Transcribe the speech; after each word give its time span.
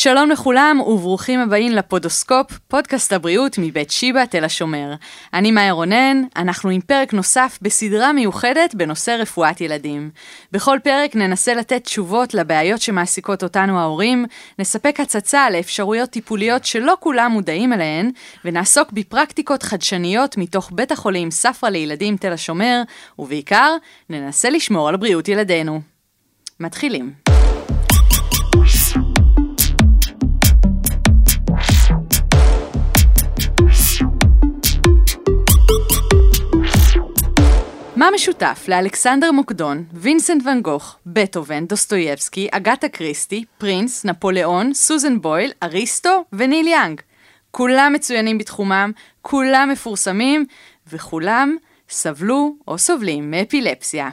שלום 0.00 0.30
לכולם 0.30 0.80
וברוכים 0.86 1.40
הבאים 1.40 1.72
לפודוסקופ, 1.72 2.58
פודקאסט 2.68 3.12
הבריאות 3.12 3.58
מבית 3.58 3.90
שיבא 3.90 4.24
תל 4.24 4.44
השומר. 4.44 4.94
אני 5.34 5.50
מאיה 5.50 5.72
רונן, 5.72 6.22
אנחנו 6.36 6.70
עם 6.70 6.80
פרק 6.80 7.14
נוסף 7.14 7.58
בסדרה 7.62 8.12
מיוחדת 8.12 8.74
בנושא 8.74 9.10
רפואת 9.10 9.60
ילדים. 9.60 10.10
בכל 10.52 10.78
פרק 10.84 11.16
ננסה 11.16 11.54
לתת 11.54 11.84
תשובות 11.84 12.34
לבעיות 12.34 12.80
שמעסיקות 12.80 13.42
אותנו 13.42 13.78
ההורים, 13.80 14.26
נספק 14.58 15.00
הצצה 15.00 15.50
לאפשרויות 15.50 16.10
טיפוליות 16.10 16.64
שלא 16.64 16.96
כולם 17.00 17.32
מודעים 17.32 17.72
אליהן, 17.72 18.10
ונעסוק 18.44 18.92
בפרקטיקות 18.92 19.62
חדשניות 19.62 20.36
מתוך 20.36 20.70
בית 20.74 20.92
החולים 20.92 21.30
ספרא 21.30 21.68
לילדים 21.68 22.16
תל 22.16 22.32
השומר, 22.32 22.82
ובעיקר, 23.18 23.76
ננסה 24.10 24.50
לשמור 24.50 24.88
על 24.88 24.96
בריאות 24.96 25.28
ילדינו. 25.28 25.80
מתחילים. 26.60 27.12
מה 37.98 38.08
משותף 38.14 38.64
לאלכסנדר 38.68 39.32
מוקדון, 39.32 39.84
וינסנט 39.92 40.42
ואן 40.46 40.60
גוך, 40.60 40.96
בטהובן, 41.06 41.66
דוסטויבסקי, 41.66 42.48
אגתה 42.50 42.88
קריסטי, 42.88 43.44
פרינס, 43.58 44.04
נפוליאון, 44.04 44.74
סוזן 44.74 45.20
בויל, 45.20 45.52
אריסטו 45.62 46.24
וניל 46.32 46.66
יאנג? 46.66 47.00
כולם 47.50 47.92
מצוינים 47.94 48.38
בתחומם, 48.38 48.92
כולם 49.22 49.68
מפורסמים, 49.72 50.46
וכולם 50.92 51.56
סבלו 51.88 52.56
או 52.68 52.78
סובלים 52.78 53.30
מאפילפסיה. 53.30 54.10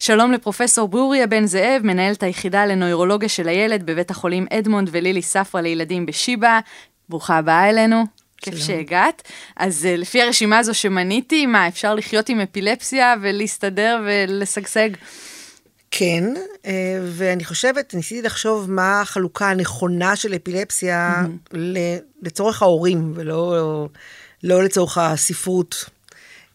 שלום 0.00 0.32
לפרופסור 0.32 0.88
ברוריה 0.88 1.26
בן 1.26 1.46
זאב, 1.46 1.82
מנהלת 1.84 2.22
היחידה 2.22 2.66
לנוירולוגיה 2.66 3.28
של 3.28 3.48
הילד 3.48 3.86
בבית 3.86 4.10
החולים 4.10 4.46
אדמונד 4.50 4.88
ולילי 4.92 5.22
ספרא 5.22 5.60
לילדים 5.60 6.06
בשיבא. 6.06 6.60
ברוכה 7.08 7.36
הבאה 7.36 7.68
אלינו. 7.70 8.17
כיף 8.40 8.56
שהגעת. 8.56 9.22
אז 9.56 9.88
uh, 9.90 10.00
לפי 10.00 10.22
הרשימה 10.22 10.58
הזו 10.58 10.74
שמניתי, 10.74 11.46
מה, 11.46 11.68
אפשר 11.68 11.94
לחיות 11.94 12.28
עם 12.28 12.40
אפילפסיה 12.40 13.14
ולהסתדר 13.22 14.00
ולשגשג? 14.06 14.90
כן, 15.90 16.24
אה, 16.66 17.00
ואני 17.04 17.44
חושבת, 17.44 17.94
ניסיתי 17.94 18.22
לחשוב 18.22 18.70
מה 18.70 19.00
החלוקה 19.00 19.50
הנכונה 19.50 20.16
של 20.16 20.34
אפילפסיה 20.34 21.22
mm-hmm. 21.22 21.56
לצורך 22.22 22.62
ההורים, 22.62 23.12
ולא 23.14 23.88
לא 24.42 24.64
לצורך 24.64 24.98
הספרות. 24.98 25.84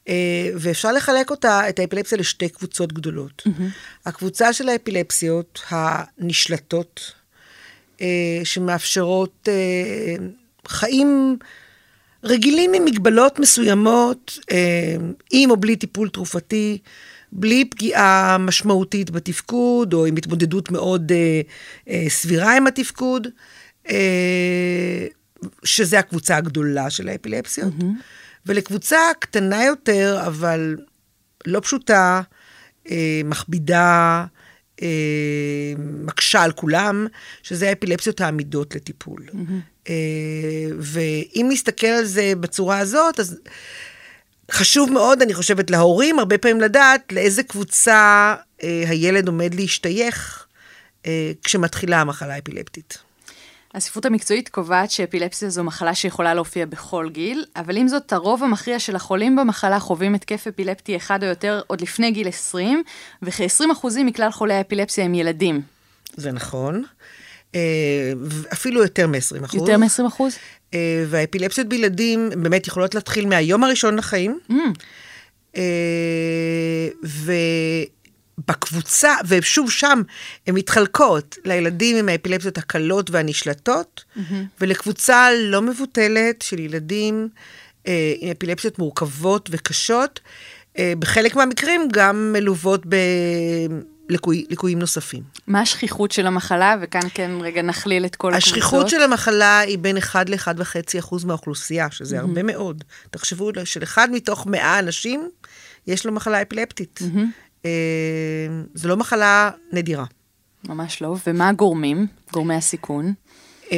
אה, 0.10 0.50
ואפשר 0.56 0.92
לחלק 0.92 1.32
אותה, 1.32 1.70
את 1.70 1.80
האפילפסיה 1.80 2.18
לשתי 2.18 2.50
קבוצות 2.50 2.94
גדולות. 2.94 3.44
Mm-hmm. 3.48 3.62
הקבוצה 4.06 4.54
של 4.54 4.70
האפילפסיות 4.70 5.62
הנשלטות, 5.70 7.12
שמאפשרות 8.44 9.48
חיים 10.68 11.38
רגילים 12.24 12.74
עם 12.74 12.86
מגבלות 12.86 13.40
מסוימות, 13.40 14.40
אה, 14.52 14.96
עם 15.32 15.52
או 15.52 15.58
בלי 15.58 15.76
טיפול 15.76 16.10
תרופתי, 16.10 16.78
בלי 17.32 17.66
פגיעה 17.66 18.38
משמעותית 18.40 19.12
בתפקוד, 19.12 19.94
או 19.94 20.06
עם 20.06 20.16
התמודדות 20.16 20.72
מאוד 20.72 21.12
אה, 21.12 21.42
אה, 21.90 22.06
סבירה 22.10 22.58
עם 22.58 22.68
התפקוד, 22.68 23.28
שזה 25.64 26.00
הקבוצה 26.00 26.38
הגדולה 26.38 26.90
של 26.90 27.10
האפילפסיות. 27.10 27.74
Mm-hmm. 27.80 28.46
ולקבוצה 28.46 28.98
קטנה 29.20 29.66
יותר, 29.66 30.24
אבל 30.28 30.78
לא 31.46 31.60
פשוטה, 31.60 32.22
מכבידה, 33.26 34.26
מקשה 35.78 36.44
על 36.44 36.52
כולם, 36.52 37.08
שזה 37.44 37.70
האפילפסיות 37.70 38.22
העמידות 38.22 38.76
לטיפול. 38.76 39.26
Mm-hmm. 39.30 39.73
אה, 39.90 39.96
ואם 40.80 41.46
נסתכל 41.50 41.88
על 41.88 42.06
זה 42.06 42.34
בצורה 42.40 42.80
הזאת, 42.80 43.20
אז 43.20 43.38
חשוב 44.52 44.92
מאוד, 44.92 45.22
אני 45.22 45.34
חושבת, 45.34 45.70
להורים 45.70 46.20
הרבה 46.20 46.38
פעמים 46.38 46.62
לדעת 46.62 47.12
לאיזה 47.12 47.44
קבוצה 47.44 48.36
אה, 48.64 48.84
הילד 48.88 49.28
עומד 49.28 49.54
להשתייך 49.54 50.46
אה, 51.06 51.32
כשמתחילה 51.44 52.02
המחלה 52.02 52.36
האפילפטית. 52.36 52.98
הספרות 53.74 54.06
המקצועית 54.06 54.50
קובעת 54.50 54.92
שאפילפסיה 54.92 55.50
זו 55.50 55.64
מחלה 55.64 55.96
שיכולה 55.96 56.34
להופיע 56.34 56.66
בכל 56.66 57.10
גיל, 57.12 57.46
אבל 57.56 57.78
עם 57.78 57.88
זאת, 57.88 58.14
הרוב 58.14 58.44
המכריע 58.44 58.80
של 58.80 58.96
החולים 58.96 59.36
במחלה 59.36 59.80
חווים 59.80 60.16
התקף 60.16 60.48
אפילפטי 60.48 60.98
אחד 60.98 61.24
או 61.24 61.30
יותר 61.30 61.62
עוד 61.68 61.82
לפני 61.82 62.12
גיל 62.12 62.28
20, 62.28 62.84
וכ-20% 63.22 63.88
מכלל 64.06 64.32
חולי 64.32 64.54
האפילפסיה 64.54 65.06
הם 65.06 65.16
ילדים. 65.16 65.62
זה 66.16 66.32
נכון. 66.32 66.84
אה, 67.56 68.14
אפילו 68.54 68.82
יותר 68.82 69.08
מ-20 69.08 69.46
אחוז. 69.46 69.60
יותר 69.60 69.78
מ-20 69.78 70.08
אחוז? 70.08 70.36
אה, 70.74 71.06
והאפילפסיות 71.10 71.68
בילדים 71.68 72.30
באמת 72.38 72.68
יכולות 72.68 72.96
להתחיל 72.96 73.26
מהיום 73.28 73.64
הראשון 73.64 73.96
לחיים. 73.96 74.40
Mm. 74.50 74.54
אה, 75.56 75.62
ובקבוצה, 78.40 79.16
ושוב 79.28 79.72
שם, 79.72 80.02
הן 80.48 80.56
מתחלקות 80.56 81.38
לילדים 81.46 81.96
עם 81.96 82.10
האפילפסיות 82.10 82.58
הקלות 82.58 83.10
והנשלטות, 83.10 84.04
mm-hmm. 84.18 84.20
ולקבוצה 84.62 85.28
לא 85.34 85.62
מבוטלת 85.62 86.42
של 86.42 86.60
ילדים 86.60 87.28
עם 88.20 88.32
אפילפסיות 88.32 88.80
מורכבות 88.80 89.50
וקשות. 89.52 90.20
בחלק 91.00 91.36
מהמקרים 91.36 91.88
גם 91.92 92.34
מלוות 92.34 92.82
ב... 92.90 92.96
ליקוי, 94.10 94.46
ליקויים 94.50 94.80
נוספים. 94.80 95.24
מה 95.48 95.62
השכיחות 95.62 96.12
של 96.12 96.28
המחלה? 96.28 96.76
וכאן 96.82 97.08
כן 97.14 97.32
רגע 97.42 97.62
נכליל 97.62 98.06
את 98.06 98.16
כל 98.16 98.34
הקבוצות. 98.34 98.54
השכיחות 98.54 98.90
של 98.90 99.02
המחלה 99.02 99.60
היא 99.60 99.78
בין 99.78 99.98
1 99.98 100.30
ל-1.5 100.30 101.00
אחוז 101.00 101.26
מהאוכלוסייה, 101.26 101.92
שזה 101.92 102.18
mm-hmm. 102.18 102.22
הרבה 102.22 102.44
מאוד. 102.44 102.84
תחשבו 103.12 103.52
של 103.64 103.84
אחד 103.84 104.08
מתוך 104.12 104.48
100 104.48 104.80
אנשים, 104.80 105.30
יש 105.88 106.06
לו 106.06 106.12
מחלה 106.12 106.42
אפילפטית. 106.42 107.00
Mm-hmm. 107.02 107.66
אה, 107.66 107.72
זו 108.74 108.90
לא 108.90 108.98
מחלה 108.98 109.50
נדירה. 109.72 110.06
ממש 110.70 111.02
לא. 111.02 111.16
ומה 111.28 111.50
הגורמים? 111.50 112.08
גורמי 112.34 112.56
הסיכון? 112.56 113.14
אה, 113.72 113.78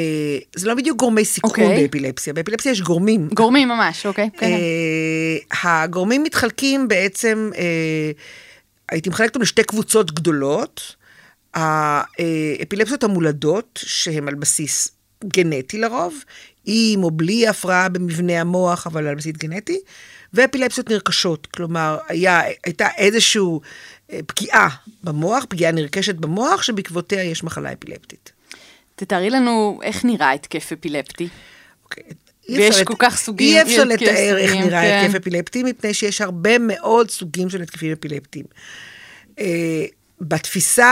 זה 0.56 0.68
לא 0.68 0.74
בדיוק 0.74 1.00
גורמי 1.00 1.26
סיכון 1.26 1.52
okay. 1.52 1.64
אוקיי. 1.64 1.82
באפילפסיה, 1.82 2.34
באפילפסיה 2.34 2.72
יש 2.72 2.82
גורמים. 2.82 3.30
גורמים 3.34 3.68
ממש, 3.68 4.06
אוקיי. 4.06 4.30
Okay. 4.36 4.40
כן. 4.40 4.52
אה, 4.52 5.84
הגורמים 5.84 6.24
מתחלקים 6.24 6.88
בעצם... 6.88 7.50
אה, 7.58 8.12
הייתי 8.90 9.10
מחלקת 9.10 9.30
אותם 9.30 9.42
לשתי 9.42 9.64
קבוצות 9.64 10.12
גדולות. 10.12 10.96
האפילפסיות 11.54 13.04
המולדות, 13.04 13.80
שהן 13.86 14.28
על 14.28 14.36
בסיס 14.36 14.92
גנטי 15.24 15.78
לרוב, 15.78 16.24
עם 16.66 17.04
או 17.04 17.12
בלי 17.12 17.48
הפרעה 17.48 17.90
במבנה 17.90 18.42
המוח, 18.42 18.88
אבל 18.88 19.08
על 19.08 19.16
בסיס 19.16 19.36
גנטי, 19.38 19.80
ואפילפסיות 20.34 20.90
נרכשות, 20.90 21.46
כלומר, 21.46 21.98
היה, 22.08 22.42
הייתה 22.66 22.88
איזושהי 22.98 23.42
אה, 24.12 24.20
פגיעה 24.28 24.70
במוח, 25.04 25.46
פגיעה 25.50 25.72
נרכשת 25.72 26.16
במוח, 26.16 26.62
שבעקבותיה 26.62 27.24
יש 27.24 27.44
מחלה 27.44 27.74
אפילפטית. 27.74 28.32
תתארי 28.96 29.30
לנו 29.30 29.80
איך 29.84 30.06
נראה 30.06 30.32
התקף 30.32 30.72
אפילפטי. 30.72 31.28
אוקיי. 31.84 32.04
ויש 32.50 32.84
כל 32.84 32.94
כך 33.00 33.18
סוגים. 33.18 33.58
אי 33.58 33.62
אפשר 33.62 33.84
לתאר 33.84 34.38
איך 34.38 34.52
נראה 34.52 34.82
כן. 34.82 35.06
התקף 35.06 35.16
אפילפטי, 35.16 35.64
מפני 35.64 35.94
שיש 35.94 36.22
הרבה 36.22 36.58
מאוד 36.60 37.12
סוגים 37.12 37.50
של 37.50 37.62
התקפים 37.62 37.92
אפילפטיים. 37.92 38.46
אה, 39.40 39.86
בתפיסה 40.22 40.88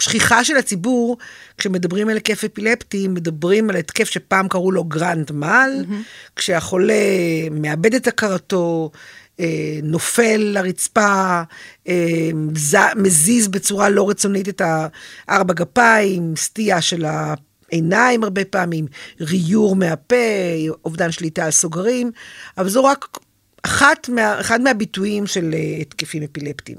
השכיחה 0.00 0.44
של 0.44 0.56
הציבור, 0.56 1.16
כשמדברים 1.58 2.08
על 2.08 2.16
התקף 2.16 2.44
אפילפטי, 2.44 3.08
מדברים 3.08 3.70
על 3.70 3.76
התקף 3.76 4.10
שפעם 4.10 4.48
קראו 4.48 4.72
לו 4.72 4.84
grand 4.84 5.30
mal. 5.30 5.92
כשהחולה 6.36 6.94
מאבד 7.50 7.94
את 7.94 8.06
הכרתו, 8.06 8.90
אה, 9.40 9.78
נופל 9.82 10.36
לרצפה, 10.36 11.42
אה, 11.88 12.30
מזיז 12.96 13.48
בצורה 13.48 13.88
לא 13.88 14.10
רצונית 14.10 14.48
את 14.48 14.62
הארבע 15.28 15.54
גפיים, 15.54 16.36
סטייה 16.36 16.80
של 16.80 17.04
העיניים 17.72 18.24
הרבה 18.24 18.44
פעמים, 18.44 18.86
ריור 19.20 19.76
מהפה, 19.76 20.16
אובדן 20.84 21.12
שליטה 21.12 21.44
על 21.44 21.50
סוגרים, 21.50 22.10
אבל 22.58 22.68
זו 22.68 22.84
רק 22.84 23.18
אחת 23.62 24.08
מה, 24.08 24.40
אחד 24.40 24.60
מהביטויים 24.60 25.26
של 25.26 25.50
uh, 25.52 25.80
התקפים 25.80 26.22
אפילפטיים. 26.22 26.78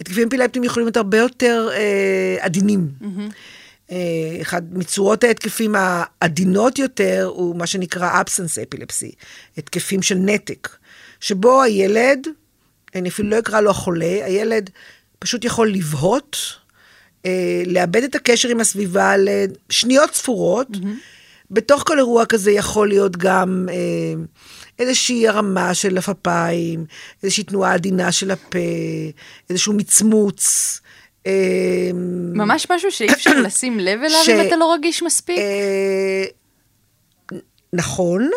התקפים 0.00 0.28
אפילפטיים 0.28 0.64
יכולים 0.64 0.86
להיות 0.86 0.96
הרבה 0.96 1.18
יותר 1.18 1.68
uh, 1.70 2.44
עדינים. 2.44 2.88
Mm-hmm. 3.00 3.32
Uh, 3.88 3.92
אחד 4.42 4.74
מצורות 4.74 5.24
ההתקפים 5.24 5.74
העדינות 5.78 6.78
יותר 6.78 7.30
הוא 7.34 7.56
מה 7.56 7.66
שנקרא 7.66 8.22
absence 8.22 8.62
אפילפסי, 8.68 9.12
התקפים 9.58 10.02
של 10.02 10.14
נתק, 10.14 10.68
שבו 11.20 11.62
הילד, 11.62 12.26
אני 12.94 13.08
אפילו 13.08 13.30
לא 13.30 13.38
אקרא 13.38 13.60
לו 13.60 13.70
החולה, 13.70 14.24
הילד 14.24 14.70
פשוט 15.18 15.44
יכול 15.44 15.70
לבהות, 15.72 16.36
uh, 17.22 17.28
לאבד 17.66 18.02
את 18.02 18.14
הקשר 18.14 18.48
עם 18.48 18.60
הסביבה 18.60 19.14
לשניות 19.18 20.14
ספורות. 20.14 20.68
Mm-hmm. 20.70 20.86
בתוך 21.50 21.82
כל 21.86 21.98
אירוע 21.98 22.26
כזה 22.26 22.50
יכול 22.50 22.88
להיות 22.88 23.16
גם 23.16 23.66
אה, 23.70 23.74
איזושהי 24.78 25.28
הרמה 25.28 25.74
של 25.74 25.98
הפפיים, 25.98 26.84
איזושהי 27.22 27.44
תנועה 27.44 27.74
עדינה 27.74 28.12
של 28.12 28.30
הפה, 28.30 28.58
איזשהו 29.50 29.72
מצמוץ, 29.72 30.80
ממש 32.34 32.66
משהו 32.70 32.92
שאי 32.92 33.12
אפשר 33.12 33.40
לשים 33.46 33.80
לב 33.80 34.00
אליו 34.00 34.24
ש- 34.24 34.28
אם 34.28 34.46
אתה 34.46 34.56
לא 34.56 34.72
רגיש 34.74 35.02
מספיק? 35.02 35.38
אה, 35.38 36.24
נכון. 37.72 38.30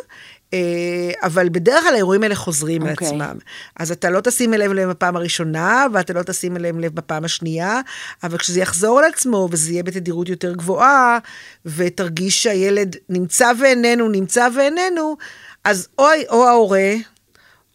אה, 0.56 1.28
אבל 1.28 1.50
בדרך 1.50 1.84
כלל 1.84 1.94
האירועים 1.94 2.24
האלה 2.24 2.36
חוזרים 2.36 2.84
על 2.84 2.92
אוקיי. 2.92 3.08
עצמם. 3.08 3.38
אז 3.80 3.92
אתה 3.92 4.10
לא 4.10 4.22
תשים 4.22 4.54
אליהם 4.54 4.74
לב 4.74 4.90
בפעם 4.90 5.16
הראשונה, 5.16 5.86
ואתה 5.94 6.14
לא 6.14 6.24
תשים 6.24 6.58
אליהם 6.58 6.80
לב 6.80 6.96
בפעם 6.96 7.26
השנייה, 7.26 7.82
אבל 8.24 8.38
כשזה 8.38 8.60
יחזור 8.60 9.00
על 9.00 9.06
עצמו, 9.06 9.48
וזה 9.52 9.72
יהיה 9.72 9.84
בתדירות 9.84 10.30
יותר 10.30 10.54
גבוהה, 10.54 11.18
ותרגיש 11.66 12.44
שהילד 12.44 12.96
נמצא 13.10 13.52
ואיננו, 13.60 14.10
נמצא 14.10 14.48
ואיננו, 14.56 15.18
אז 15.64 15.88
או, 16.00 16.06
או 16.30 16.48
ההורה, 16.48 16.94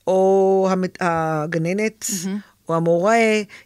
או 0.06 0.68
המת- 0.70 0.98
הגננת, 1.00 2.06
או 2.70 2.74
המורה 2.74 3.16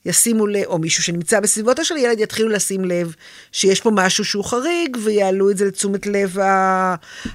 ישימו 0.04 0.46
לב, 0.46 0.64
או 0.66 0.78
מישהו 0.78 1.02
שנמצא 1.02 1.40
בסביבתו 1.40 1.84
של 1.84 1.96
ילד, 1.96 2.20
יתחילו 2.20 2.48
לשים 2.48 2.84
לב 2.84 3.14
שיש 3.52 3.80
פה 3.80 3.90
משהו 3.90 4.24
שהוא 4.24 4.44
חריג, 4.44 4.96
ויעלו 5.04 5.50
את 5.50 5.56
זה 5.56 5.64
לתשומת 5.64 6.06
לב 6.06 6.36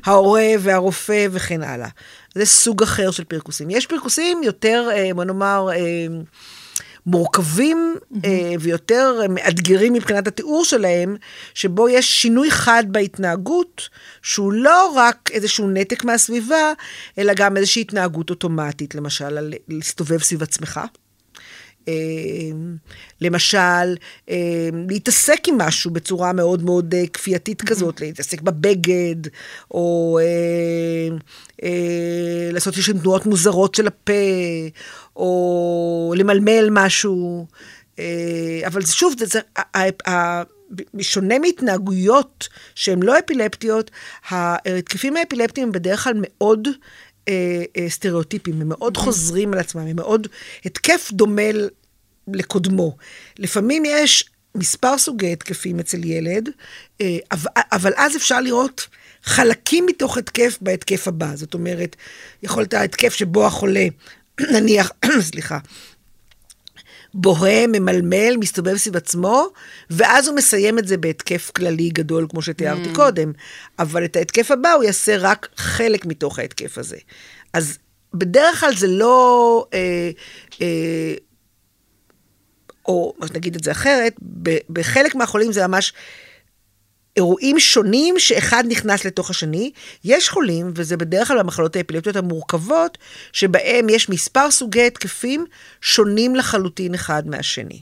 ההורה 0.05 0.47
והרופא 0.59 1.27
וכן 1.31 1.63
הלאה. 1.63 1.89
זה 2.35 2.45
סוג 2.45 2.83
אחר 2.83 3.11
של 3.11 3.23
פרכוסים. 3.23 3.69
יש 3.69 3.87
פרכוסים 3.87 4.43
יותר, 4.43 4.89
אה, 4.91 5.13
בוא 5.13 5.23
נאמר, 5.23 5.69
אה, 5.71 6.07
מורכבים 7.05 7.95
אה, 8.25 8.53
ויותר 8.59 9.21
מאתגרים 9.29 9.93
מבחינת 9.93 10.27
התיאור 10.27 10.65
שלהם, 10.65 11.15
שבו 11.53 11.89
יש 11.89 12.21
שינוי 12.21 12.51
חד 12.51 12.83
בהתנהגות, 12.87 13.89
שהוא 14.21 14.53
לא 14.53 14.93
רק 14.95 15.29
איזשהו 15.33 15.69
נתק 15.69 16.03
מהסביבה, 16.03 16.73
אלא 17.17 17.33
גם 17.33 17.57
איזושהי 17.57 17.81
התנהגות 17.81 18.29
אוטומטית, 18.29 18.95
למשל, 18.95 19.51
להסתובב 19.67 20.17
סביב 20.17 20.43
עצמך. 20.43 20.79
אה, 21.89 22.57
למשל, 23.21 23.95
אה, 24.29 24.35
להתעסק 24.89 25.47
עם 25.47 25.57
משהו 25.57 25.91
בצורה 25.91 26.33
מאוד 26.33 26.63
מאוד 26.63 26.93
אה, 26.93 27.03
כפייתית 27.13 27.61
כזאת, 27.61 28.01
להתעסק 28.01 28.41
בבגד, 28.41 29.15
או 29.71 30.19
אה, 30.21 31.17
אה, 31.63 32.49
לעשות 32.53 32.75
איזשהן 32.77 32.97
תנועות 32.99 33.25
מוזרות 33.25 33.75
של 33.75 33.87
הפה, 33.87 34.13
או 35.15 36.13
למלמל 36.17 36.67
משהו. 36.71 37.45
אבל 38.65 38.81
זה- 38.81 38.93
שוב, 38.93 39.13
זה, 39.19 39.25
זה, 39.25 39.39
ה- 39.57 39.77
ה- 39.79 40.09
ה- 40.11 40.43
בשונה 40.93 41.39
מהתנהגויות 41.39 42.47
שהן 42.75 43.03
לא 43.03 43.19
אפילפטיות, 43.19 43.91
ההתקפים 44.29 45.17
האפילפטיים 45.17 45.67
הם 45.67 45.71
בדרך 45.71 46.03
כלל 46.03 46.13
מאוד 46.15 46.67
אה, 47.27 47.33
אה, 47.77 47.89
סטריאוטיפים, 47.89 48.61
הם 48.61 48.69
מאוד 48.69 48.97
חוזרים 48.97 49.53
על 49.53 49.59
עצמם, 49.59 49.81
הם 49.81 49.95
מאוד, 49.95 50.27
התקף 50.65 51.09
דומה 51.11 51.41
לקודמו. 52.33 52.95
לפעמים 53.39 53.83
יש 53.85 54.25
מספר 54.55 54.97
סוגי 54.97 55.31
התקפים 55.31 55.79
אצל 55.79 56.05
ילד, 56.05 56.49
אה, 57.01 57.17
אבל, 57.31 57.51
אבל 57.71 57.93
אז 57.97 58.15
אפשר 58.15 58.41
לראות 58.41 58.87
חלקים 59.23 59.85
מתוך 59.85 60.17
התקף 60.17 60.57
בהתקף 60.61 61.07
הבא. 61.07 61.35
זאת 61.35 61.53
אומרת, 61.53 61.95
יכול 62.43 62.61
להיות 62.61 62.73
ההתקף 62.73 63.13
שבו 63.13 63.45
החולה, 63.45 63.85
נניח, 64.53 64.91
סליחה, 65.31 65.57
בוהה, 67.13 67.67
ממלמל, 67.67 68.35
מסתובב 68.39 68.77
סביב 68.77 68.97
עצמו, 68.97 69.47
ואז 69.89 70.27
הוא 70.27 70.35
מסיים 70.35 70.79
את 70.79 70.87
זה 70.87 70.97
בהתקף 70.97 71.51
כללי 71.55 71.89
גדול, 71.89 72.27
כמו 72.29 72.41
שתיארתי 72.41 72.91
mm. 72.91 72.95
קודם. 72.95 73.31
אבל 73.79 74.05
את 74.05 74.15
ההתקף 74.15 74.51
הבא 74.51 74.71
הוא 74.71 74.83
יעשה 74.83 75.17
רק 75.17 75.47
חלק 75.55 76.05
מתוך 76.05 76.39
ההתקף 76.39 76.77
הזה. 76.77 76.97
אז 77.53 77.77
בדרך 78.13 78.59
כלל 78.59 78.75
זה 78.75 78.87
לא... 78.87 79.65
אה, 79.73 80.09
אה, 80.61 81.13
או 82.89 83.13
נגיד 83.35 83.55
את 83.55 83.63
זה 83.63 83.71
אחרת, 83.71 84.15
בחלק 84.69 85.15
מהחולים 85.15 85.51
זה 85.51 85.67
ממש 85.67 85.93
אירועים 87.15 87.59
שונים 87.59 88.19
שאחד 88.19 88.63
נכנס 88.67 89.05
לתוך 89.05 89.29
השני. 89.29 89.71
יש 90.03 90.29
חולים, 90.29 90.71
וזה 90.75 90.97
בדרך 90.97 91.27
כלל 91.27 91.39
במחלות 91.39 91.75
האפילפטיות 91.75 92.15
המורכבות, 92.15 92.97
שבהם 93.33 93.89
יש 93.89 94.09
מספר 94.09 94.51
סוגי 94.51 94.87
התקפים 94.87 95.45
שונים 95.81 96.35
לחלוטין 96.35 96.93
אחד 96.93 97.27
מהשני. 97.27 97.81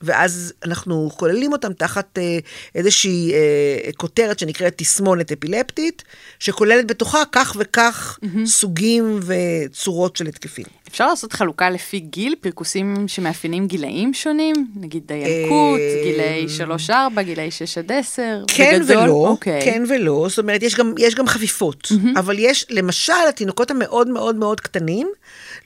ואז 0.00 0.52
אנחנו 0.64 1.10
כוללים 1.16 1.52
אותם 1.52 1.72
תחת 1.72 2.18
אה, 2.18 2.38
איזושהי 2.74 3.32
אה, 3.32 3.92
כותרת 3.96 4.38
שנקראת 4.38 4.74
תסמונת 4.76 5.32
אפילפטית, 5.32 6.02
שכוללת 6.38 6.86
בתוכה 6.86 7.22
כך 7.32 7.56
וכך 7.58 8.18
mm-hmm. 8.22 8.46
סוגים 8.46 9.20
וצורות 9.22 10.16
של 10.16 10.26
התקפים. 10.26 10.66
אפשר 10.88 11.08
לעשות 11.08 11.32
חלוקה 11.32 11.70
לפי 11.70 12.00
גיל, 12.00 12.34
פרכוסים 12.40 13.08
שמאפיינים 13.08 13.66
גילאים 13.66 14.14
שונים? 14.14 14.66
נגיד 14.76 15.12
הילקוט, 15.12 15.80
גילאי 16.02 16.46
3-4, 16.88 17.22
גילאי 17.22 17.50
6 17.50 17.78
עד 17.78 17.92
10? 17.92 18.22
כן 18.46 18.80
בגדול? 18.82 19.02
ולא, 19.02 19.12
אוקיי. 19.12 19.60
כן 19.64 19.84
ולא, 19.88 20.26
זאת 20.28 20.38
אומרת, 20.38 20.62
יש 20.62 20.74
גם, 20.74 20.94
יש 20.98 21.14
גם 21.14 21.26
חפיפות, 21.26 21.84
mm-hmm. 21.84 22.18
אבל 22.18 22.38
יש, 22.38 22.66
למשל, 22.70 23.12
התינוקות 23.28 23.70
המאוד 23.70 24.08
מאוד 24.08 24.36
מאוד 24.36 24.60
קטנים, 24.60 25.08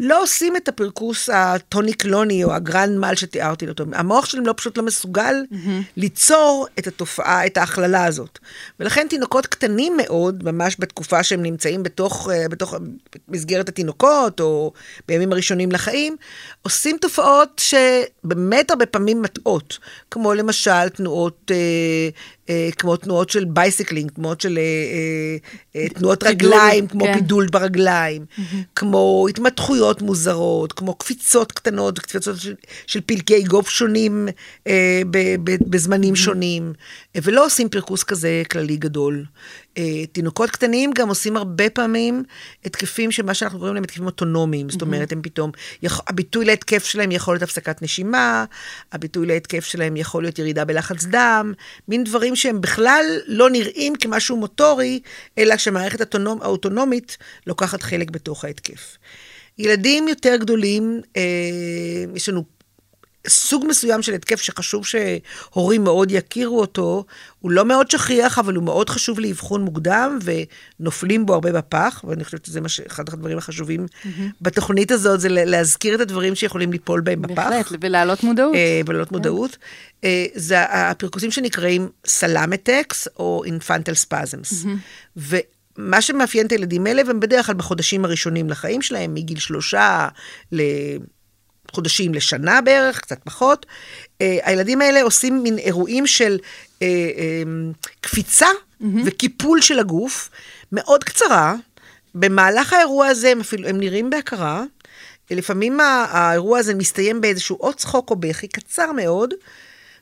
לא 0.01 0.23
עושים 0.23 0.57
את 0.57 0.69
הפרכוס 0.69 1.29
הטוני-קלוני 1.33 2.45
או 2.45 2.53
ה 2.53 2.61
grand 2.61 2.99
mal 2.99 3.15
שתיארתי 3.15 3.69
אותו. 3.69 3.85
המוח 3.93 4.27
שלהם 4.27 4.47
לא 4.47 4.55
פשוט 4.57 4.79
לא 4.79 4.85
מסוגל 4.85 5.35
mm-hmm. 5.53 5.57
ליצור 5.97 6.67
את 6.79 6.87
התופעה, 6.87 7.47
את 7.47 7.57
ההכללה 7.57 8.05
הזאת. 8.05 8.39
ולכן 8.81 9.07
תינוקות 9.09 9.47
קטנים 9.47 9.97
מאוד, 9.97 10.45
ממש 10.45 10.77
בתקופה 10.79 11.23
שהם 11.23 11.43
נמצאים 11.43 11.83
בתוך, 11.83 12.29
אה, 12.33 12.49
בתוך 12.49 12.75
מסגרת 13.29 13.69
התינוקות, 13.69 14.41
או 14.41 14.73
בימים 15.11 15.33
הראשונים 15.33 15.73
לחיים, 15.73 16.17
עושים 16.63 16.97
תופעות 17.01 17.63
שבאמת 17.65 18.71
הרבה 18.71 18.87
פעמים 18.87 19.23
מטעות, 19.23 19.79
כמו 20.11 20.35
למשל 20.35 20.89
תנועות... 20.89 21.51
אה, 21.55 22.09
כמו 22.79 22.97
תנועות 22.97 23.31
של 23.31 23.45
bicycling, 23.45 24.11
תנועות 24.11 24.41
של 24.41 24.59
אה, 24.59 24.63
אה, 24.63 25.83
אה, 25.83 25.89
תנועות 25.89 26.23
רגליים, 26.23 26.87
כמו 26.87 27.05
כן. 27.05 27.15
פידול 27.15 27.47
ברגליים, 27.47 28.25
כמו 28.75 29.27
התמתחויות 29.31 30.03
מוזרות, 30.03 30.73
כמו 30.73 30.95
קפיצות 30.95 31.53
קטנות, 31.53 31.99
קפיצות 31.99 32.37
של, 32.39 32.55
של 32.87 33.01
פלקי 33.07 33.43
גוף 33.43 33.69
שונים 33.69 34.29
אה, 34.67 35.03
בזמנים 35.45 36.17
שונים, 36.17 36.73
אה, 37.17 37.21
ולא 37.25 37.47
עושים 37.47 37.69
פרכוס 37.69 38.03
כזה 38.03 38.43
כללי 38.51 38.77
גדול. 38.77 39.25
אה, 39.79 40.07
תינוקות 40.13 40.51
קטנים 40.51 40.91
גם 40.95 41.09
עושים 41.09 41.37
הרבה 41.37 41.71
פעמים 41.71 42.25
התקפים 42.65 43.11
שמה 43.13 43.35
שאנחנו 43.35 43.59
קוראים 43.59 43.75
להם 43.75 43.85
התקפים 43.85 44.07
אוטונומיים, 44.07 44.71
זאת 44.71 44.83
אומרת, 44.83 45.13
הם 45.13 45.23
פתאום, 45.23 45.51
הביטוי 45.83 46.45
להתקף 46.45 46.85
שלהם 46.85 47.11
יכול 47.11 47.35
להיות 47.35 47.43
הפסקת 47.43 47.83
נשימה, 47.83 48.45
הביטוי 48.93 49.27
להתקף 49.27 49.65
שלהם 49.65 49.97
יכול 49.97 50.23
להיות 50.23 50.39
ירידה 50.39 50.65
בלחץ 50.65 51.05
דם, 51.05 51.53
מין 51.89 52.05
דברים 52.05 52.37
שהם 52.41 52.61
בכלל 52.61 53.05
לא 53.27 53.51
נראים 53.51 53.97
כמשהו 53.97 54.37
מוטורי, 54.37 55.01
אלא 55.39 55.57
שהמערכת 55.57 56.01
האוטונומ, 56.01 56.43
האוטונומית 56.43 57.17
לוקחת 57.47 57.83
חלק 57.83 58.11
בתוך 58.11 58.45
ההתקף. 58.45 58.97
ילדים 59.59 60.09
יותר 60.09 60.37
גדולים, 60.37 61.01
אה, 61.17 61.23
יש 62.15 62.29
לנו 62.29 62.60
סוג 63.29 63.65
מסוים 63.69 64.03
של 64.03 64.15
התקף 64.15 64.41
שחשוב 64.41 64.85
שהורים 64.87 65.85
מאוד 65.85 66.11
יכירו 66.11 66.61
אותו, 66.61 67.05
הוא 67.41 67.51
לא 67.51 67.65
מאוד 67.65 67.91
שכיח, 67.91 68.39
אבל 68.39 68.55
הוא 68.55 68.65
מאוד 68.65 68.91
חשוב 68.91 69.21
לאבחון 69.21 69.63
מוקדם, 69.63 70.19
ונופלים 70.81 71.27
בו 71.27 71.35
הרבה 71.35 71.53
בפח, 71.53 72.05
ואני 72.09 72.25
חושבת 72.25 72.45
שזה 72.45 72.61
מה 72.61 72.69
ש- 72.69 72.81
אחד 72.81 73.09
הדברים 73.09 73.39
החשובים 73.39 73.87
mm-hmm. 73.87 74.07
בתוכנית 74.41 74.91
הזאת, 74.91 75.21
זה 75.21 75.29
לה- 75.29 75.45
להזכיר 75.45 75.95
את 75.95 76.01
הדברים 76.01 76.35
שיכולים 76.35 76.73
ליפול 76.73 77.01
בהם 77.01 77.23
בפח. 77.23 77.49
בהחלט, 77.51 77.79
ולהעלות 77.85 78.23
מודעות. 78.25 78.55
אה, 78.55 78.81
בלוט 78.87 79.13
מודעות. 79.13 79.57
אה, 80.05 80.27
זה 80.35 80.63
הפרכוסים 80.63 81.31
שנקראים 81.31 81.89
סלמטקס 82.07 83.09
או 83.19 83.43
אינפנטל 83.45 83.95
ספזמס. 83.95 84.65
ומה 85.17 86.01
שמאפיין 86.01 86.47
את 86.47 86.53
הילדים 86.53 86.87
האלה, 86.87 87.03
והם 87.07 87.21
בדרך 87.21 87.47
כלל 87.47 87.55
בחודשים 87.55 88.05
הראשונים 88.05 88.51
לחיים 88.51 88.83
שלהם, 88.83 89.15
מגיל 89.15 89.39
שלושה 89.39 90.09
לחודשים 91.71 92.15
לשנה 92.15 92.61
בערך, 92.61 93.01
קצת 93.01 93.19
פחות. 93.25 93.67
אה, 94.21 94.39
הילדים 94.43 94.83
האלה 94.83 95.03
עושים 95.03 95.43
מין 95.43 95.59
אירועים 95.59 96.07
של 96.07 96.39
אה, 96.83 96.87
אה, 96.87 97.43
קפיצה 98.01 98.47
וקיפול 99.05 99.61
של 99.61 99.79
הגוף, 99.79 100.31
מאוד 100.73 101.05
קצרה. 101.05 101.55
במהלך 102.15 102.73
האירוע 102.73 103.07
הזה 103.07 103.31
הם 103.31 103.41
אפילו, 103.41 103.69
הם 103.69 103.81
נראים 103.81 104.11
בהכרה. 104.11 104.65
לפעמים 105.31 105.81
האירוע 105.81 106.59
הזה 106.59 106.75
מסתיים 106.75 107.21
באיזשהו 107.21 107.57
או 107.61 107.75
צחוק 107.75 108.11
או 108.11 108.17
בכי 108.17 108.49
קצר 108.49 108.93
מאוד, 108.93 109.35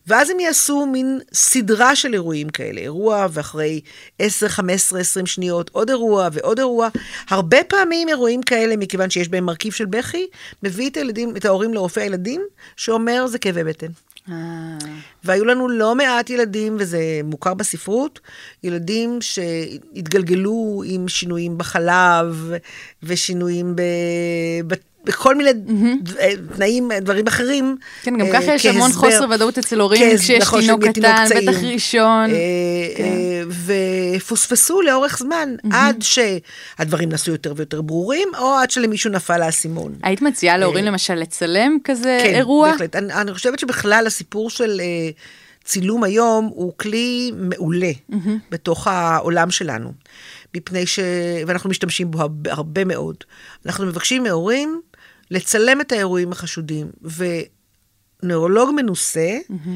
ואז 0.09 0.31
הם 0.31 0.41
יעשו 0.41 0.87
מין 0.87 1.21
סדרה 1.33 1.97
של 1.97 2.13
אירועים 2.13 2.49
כאלה, 2.49 2.81
אירוע 2.81 3.27
ואחרי 3.31 3.81
10, 4.19 4.49
15, 4.49 5.01
20 5.01 5.27
שניות 5.27 5.71
עוד 5.73 5.91
אירוע 5.91 6.29
ועוד 6.33 6.59
אירוע. 6.59 6.89
הרבה 7.29 7.65
פעמים 7.69 8.09
אירועים 8.09 8.43
כאלה, 8.43 8.77
מכיוון 8.77 9.11
שיש 9.11 9.29
בהם 9.29 9.45
מרכיב 9.45 9.73
של 9.73 9.85
בכי, 9.85 10.27
מביא 10.63 10.91
את 10.91 10.97
הילדים, 10.97 11.37
את 11.37 11.45
ההורים 11.45 11.75
לרופא 11.75 12.01
הילדים, 12.01 12.43
שאומר 12.77 13.27
זה 13.27 13.39
כאבי 13.39 13.65
בטן. 13.65 13.87
אה, 14.31 14.35
והיו 15.25 15.45
לנו 15.45 15.69
לא 15.69 15.95
מעט 15.95 16.31
ילדים, 16.31 16.77
וזה 16.79 17.21
מוכר 17.25 17.55
בספרות, 17.55 18.21
ילדים 18.65 19.19
שהתגלגלו 19.21 20.83
עם 20.87 21.09
שינויים 21.09 21.59
בחלב, 21.59 22.51
ושינויים 23.03 23.77
ב... 23.77 23.83
בכל 25.09 25.35
מיני 25.35 25.51
mm-hmm. 25.51 26.11
תנאים, 26.57 26.91
דברים 27.01 27.27
אחרים. 27.27 27.77
כן, 28.03 28.19
גם 28.19 28.27
אה, 28.27 28.33
ככה 28.33 28.55
יש 28.55 28.67
המון 28.67 28.93
חוסר 28.93 29.27
ודאות 29.31 29.59
אצל 29.59 29.81
הורים 29.81 30.17
כשיש 30.17 30.43
נכון, 30.43 30.61
תינוק 30.61 30.85
קטן, 30.85 31.27
בטח 31.37 31.63
ראשון. 31.63 32.31
כן. 32.97 33.49
ופוספסו 34.17 34.83
לאורך 34.83 35.19
זמן, 35.19 35.55
mm-hmm. 35.57 35.69
עד 35.75 36.03
שהדברים 36.03 37.09
נעשו 37.09 37.31
יותר 37.31 37.53
ויותר 37.57 37.83
ברורים, 37.83 38.29
או 38.39 38.55
עד 38.55 38.71
שלמישהו 38.71 39.11
נפל 39.11 39.43
האסימון. 39.43 39.95
היית 40.03 40.23
מציעה 40.23 40.59
להורים 40.59 40.85
למשל 40.85 41.15
לצלם 41.15 41.79
כזה 41.85 42.19
כן, 42.23 42.35
אירוע? 42.35 42.67
כן, 42.67 42.73
בהחלט. 42.73 42.97
אני, 42.97 43.13
אני 43.13 43.35
חושבת 43.35 43.59
שבכלל 43.59 44.05
הסיפור 44.07 44.51
של... 44.51 44.81
צילום 45.65 46.05
היום 46.05 46.51
הוא 46.55 46.73
כלי 46.77 47.33
מעולה 47.37 47.91
mm-hmm. 47.91 48.15
בתוך 48.51 48.87
העולם 48.87 49.51
שלנו, 49.51 49.93
מפני 50.57 50.87
ש... 50.87 50.99
ואנחנו 51.47 51.71
משתמשים 51.71 52.11
בו 52.11 52.21
הרבה, 52.21 52.53
הרבה 52.53 52.85
מאוד. 52.85 53.17
אנחנו 53.67 53.87
מבקשים 53.87 54.23
מהורים 54.23 54.81
לצלם 55.31 55.81
את 55.81 55.93
האירועים 55.93 56.33
החשודים, 56.33 56.91
ונוירולוג 58.23 58.71
מנוסה 58.77 59.39
mm-hmm. 59.51 59.69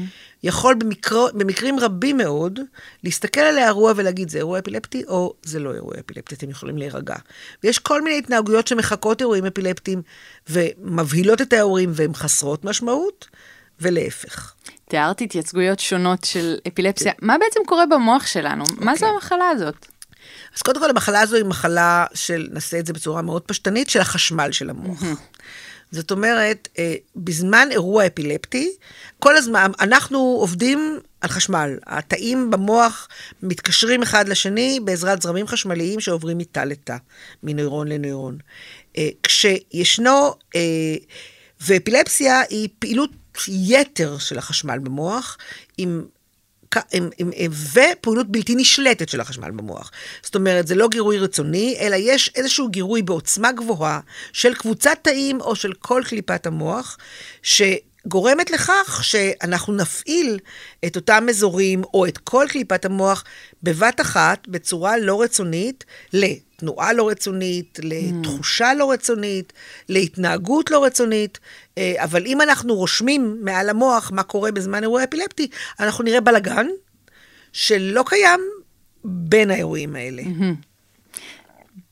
יכול 0.43 0.75
במקר... 0.75 1.25
במקרים 1.33 1.79
רבים 1.79 2.17
מאוד 2.17 2.59
להסתכל 3.03 3.41
על 3.41 3.57
האירוע 3.57 3.93
ולהגיד, 3.95 4.29
זה 4.29 4.37
אירוע 4.37 4.59
אפילפטי 4.59 5.03
או 5.07 5.33
זה 5.43 5.59
לא 5.59 5.73
אירוע 5.73 5.93
אפילפטי, 6.05 6.35
אתם 6.35 6.49
יכולים 6.49 6.77
להירגע. 6.77 7.15
ויש 7.63 7.79
כל 7.79 8.01
מיני 8.01 8.17
התנהגויות 8.17 8.67
שמחקות 8.67 9.21
אירועים 9.21 9.45
אפילפטיים 9.45 10.01
ומבהילות 10.49 11.41
את 11.41 11.53
האירועים 11.53 11.91
והן 11.93 12.13
חסרות 12.13 12.65
משמעות, 12.65 13.27
ולהפך. 13.81 14.53
תיארת 14.89 15.21
התייצגויות 15.21 15.79
שונות 15.79 16.23
של 16.23 16.55
אפילפסיה. 16.67 17.13
כן. 17.13 17.25
מה 17.25 17.35
בעצם 17.37 17.59
קורה 17.65 17.85
במוח 17.85 18.25
שלנו? 18.25 18.63
Okay. 18.63 18.85
מה 18.85 18.95
זו 18.95 19.05
אוקיי. 19.05 19.15
המחלה 19.15 19.49
הזאת? 19.49 19.85
אז 20.55 20.61
קודם 20.61 20.81
כל, 20.81 20.89
המחלה 20.89 21.21
הזו 21.21 21.35
היא 21.35 21.45
מחלה 21.45 22.05
של, 22.13 22.47
נעשה 22.51 22.79
את 22.79 22.85
זה 22.85 22.93
בצורה 22.93 23.21
מאוד 23.21 23.41
פשטנית, 23.41 23.89
של 23.89 23.99
החשמל 23.99 24.51
של 24.51 24.69
המוח. 24.69 25.03
זאת 25.91 26.11
אומרת, 26.11 26.67
אה, 26.79 26.95
בזמן 27.15 27.67
אירוע 27.71 28.07
אפילפטי, 28.07 28.71
כל 29.19 29.35
הזמן, 29.37 29.71
אנחנו 29.79 30.19
עובדים 30.19 30.99
על 31.21 31.29
חשמל. 31.29 31.77
התאים 31.85 32.51
במוח 32.51 33.07
מתקשרים 33.43 34.01
אחד 34.01 34.29
לשני 34.29 34.79
בעזרת 34.83 35.21
זרמים 35.21 35.47
חשמליים 35.47 35.99
שעוברים 35.99 36.37
מתא 36.37 36.59
לתא, 36.59 36.97
מנוירון 37.43 37.87
לנוירון. 37.87 38.37
אה, 38.97 39.09
כשישנו, 39.23 40.35
אה, 40.55 40.95
ואפילפסיה 41.61 42.41
היא 42.49 42.69
פעילות 42.79 43.11
יתר 43.47 44.17
של 44.17 44.37
החשמל 44.37 44.79
במוח, 44.79 45.37
עם, 45.77 46.05
ופעילות 47.73 48.27
בלתי 48.27 48.55
נשלטת 48.55 49.09
של 49.09 49.21
החשמל 49.21 49.51
במוח. 49.51 49.91
זאת 50.23 50.35
אומרת, 50.35 50.67
זה 50.67 50.75
לא 50.75 50.87
גירוי 50.87 51.17
רצוני, 51.17 51.77
אלא 51.79 51.95
יש 51.99 52.31
איזשהו 52.35 52.69
גירוי 52.69 53.01
בעוצמה 53.01 53.51
גבוהה 53.51 53.99
של 54.33 54.53
קבוצת 54.53 54.97
תאים 55.01 55.41
או 55.41 55.55
של 55.55 55.73
כל 55.73 56.01
קליפת 56.05 56.45
המוח, 56.45 56.97
שגורמת 57.43 58.51
לכך 58.51 58.99
שאנחנו 59.03 59.73
נפעיל 59.73 60.39
את 60.85 60.95
אותם 60.95 61.25
אזורים 61.29 61.83
או 61.93 62.05
את 62.05 62.17
כל 62.17 62.45
קליפת 62.49 62.85
המוח 62.85 63.23
בבת 63.63 64.01
אחת, 64.01 64.47
בצורה 64.47 64.97
לא 64.97 65.21
רצונית, 65.21 65.85
לתנועה 66.63 66.93
לא 66.93 67.09
רצונית, 67.09 67.79
לתחושה 67.83 68.73
לא 68.73 68.91
רצונית, 68.91 69.53
להתנהגות 69.89 70.71
לא 70.71 70.85
רצונית. 70.85 71.39
אה, 71.77 71.93
אבל 71.97 72.25
אם 72.25 72.41
אנחנו 72.41 72.75
רושמים 72.75 73.37
מעל 73.41 73.69
המוח 73.69 74.11
מה 74.13 74.23
קורה 74.23 74.51
בזמן 74.51 74.83
אירוע 74.83 75.03
אפילפטי, 75.03 75.47
אנחנו 75.79 76.03
נראה 76.03 76.21
בלגן 76.21 76.67
שלא 77.53 78.03
קיים 78.05 78.39
בין 79.03 79.51
האירועים 79.51 79.95
האלה. 79.95 80.23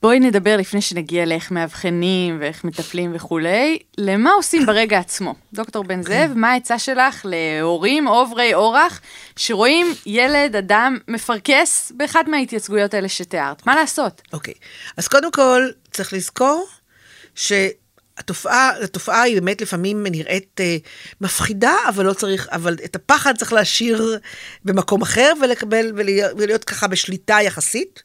בואי 0.02 0.20
נדבר 0.20 0.56
לפני 0.56 0.80
שנגיע 0.80 1.24
לאיך 1.24 1.50
מאבחנים 1.50 2.38
ואיך 2.40 2.64
מטפלים 2.64 3.12
וכולי, 3.14 3.78
למה 3.98 4.30
עושים 4.30 4.66
ברגע 4.66 4.98
עצמו? 4.98 5.34
דוקטור 5.52 5.84
בן 5.84 6.02
זאב, 6.02 6.32
מה 6.34 6.52
העצה 6.52 6.78
שלך 6.78 7.26
להורים 7.28 8.08
עוברי 8.08 8.54
אורח 8.54 9.00
שרואים 9.36 9.86
ילד, 10.06 10.56
אדם, 10.56 10.98
מפרכס 11.08 11.92
באחד 11.96 12.24
מההתייצגויות 12.28 12.94
האלה 12.94 13.08
שתיארת? 13.08 13.66
מה 13.66 13.74
לעשות? 13.74 14.22
אוקיי, 14.32 14.54
okay. 14.54 14.92
אז 14.96 15.08
קודם 15.08 15.32
כל 15.32 15.68
צריך 15.90 16.12
לזכור 16.12 16.66
ש... 17.34 17.52
התופעה, 18.18 18.70
התופעה 18.84 19.22
היא 19.22 19.40
באמת 19.40 19.60
לפעמים 19.60 20.06
נראית 20.06 20.60
אה, 20.60 20.76
מפחידה, 21.20 21.74
אבל 21.88 22.04
לא 22.04 22.12
צריך, 22.12 22.48
אבל 22.52 22.76
את 22.84 22.96
הפחד 22.96 23.36
צריך 23.36 23.52
להשאיר 23.52 24.18
במקום 24.64 25.02
אחר 25.02 25.32
ולקבל, 25.42 25.92
ולהיות, 25.96 26.32
ולהיות 26.36 26.64
ככה 26.64 26.86
בשליטה 26.86 27.38
יחסית. 27.42 28.02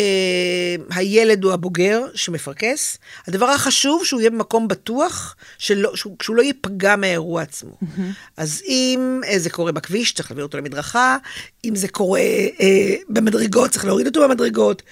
אה, 0.00 0.96
הילד 0.96 1.44
הוא 1.44 1.52
הבוגר 1.52 2.02
שמפרכס. 2.14 2.98
הדבר 3.26 3.46
החשוב, 3.46 4.04
שהוא 4.04 4.20
יהיה 4.20 4.30
במקום 4.30 4.68
בטוח, 4.68 5.36
שלא, 5.58 5.96
שהוא, 5.96 6.16
שהוא 6.22 6.36
לא 6.36 6.42
ייפגע 6.42 6.96
מהאירוע 6.96 7.42
עצמו. 7.42 7.70
Mm-hmm. 7.70 8.00
אז 8.36 8.62
אם 8.68 9.20
אה, 9.28 9.38
זה 9.38 9.50
קורה 9.50 9.72
בכביש, 9.72 10.12
צריך 10.12 10.30
להעביר 10.30 10.44
אותו 10.44 10.58
למדרכה, 10.58 11.16
אם 11.64 11.76
זה 11.76 11.88
קורה 11.88 12.20
אה, 12.20 12.94
במדרגות, 13.08 13.70
צריך 13.70 13.84
להוריד 13.84 14.06
אותו 14.06 14.28
במדרגות. 14.28 14.82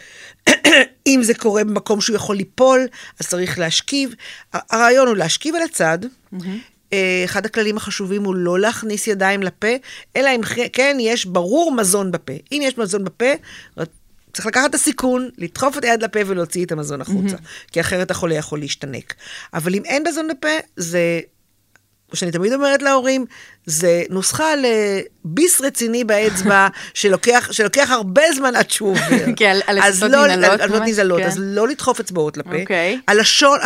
אם 1.07 1.21
זה 1.23 1.35
קורה 1.35 1.65
במקום 1.65 2.01
שהוא 2.01 2.17
יכול 2.17 2.37
ליפול, 2.37 2.87
אז 3.21 3.29
צריך 3.29 3.59
להשכיב. 3.59 4.15
הרעיון 4.53 5.09
הוא 5.09 5.17
להשכיב 5.17 5.55
על 5.55 5.63
הצד. 5.63 5.99
Mm-hmm. 6.05 6.95
אחד 7.25 7.47
הכללים 7.47 7.77
החשובים 7.77 8.25
הוא 8.25 8.35
לא 8.35 8.59
להכניס 8.59 9.07
ידיים 9.07 9.43
לפה, 9.43 9.69
אלא 10.17 10.31
אם 10.37 10.41
כן 10.73 10.97
יש 11.01 11.27
ברור 11.27 11.73
מזון 11.73 12.11
בפה. 12.11 12.33
אם 12.53 12.61
יש 12.65 12.79
מזון 12.79 13.05
בפה, 13.05 13.33
צריך 14.33 14.47
לקחת 14.47 14.71
את 14.71 14.75
הסיכון, 14.75 15.29
לדחוף 15.39 15.79
את 15.79 15.85
היד 15.85 16.03
לפה 16.03 16.21
ולהוציא 16.27 16.65
את 16.65 16.73
המזון 16.73 17.01
החוצה, 17.01 17.37
mm-hmm. 17.37 17.73
כי 17.73 17.81
אחרת 17.81 18.11
החולה 18.11 18.35
יכול 18.35 18.59
להשתנק. 18.59 19.15
אבל 19.55 19.75
אם 19.75 19.85
אין 19.85 20.05
מזון 20.09 20.29
לפה, 20.29 20.49
זה, 20.77 21.21
כמו 22.09 22.17
שאני 22.17 22.33
תמיד 22.33 22.53
אומרת 22.53 22.83
להורים, 22.83 23.25
זה 23.67 24.03
נוסחה 24.11 24.45
לביס 24.57 25.61
רציני 25.61 26.05
באצבע, 26.05 26.69
שלוקח, 26.95 27.49
שלוקח 27.53 27.91
הרבה 27.91 28.23
זמן 28.37 28.57
עד 28.57 28.71
שהוא 28.71 28.89
עובר. 28.97 29.25
כן, 29.37 29.59
על 29.67 29.79
עצות 29.79 30.11
לא, 30.11 30.27
ננעלות. 30.27 30.61
על 30.61 30.71
עצות 30.71 30.83
ננעלות, 30.87 31.23
אז 31.23 31.37
לא 31.39 31.69
לדחוף 31.69 32.01
אצבעות 32.01 32.37
לפה. 32.37 32.61
אוקיי. 32.61 33.01
הלשון, 33.09 33.59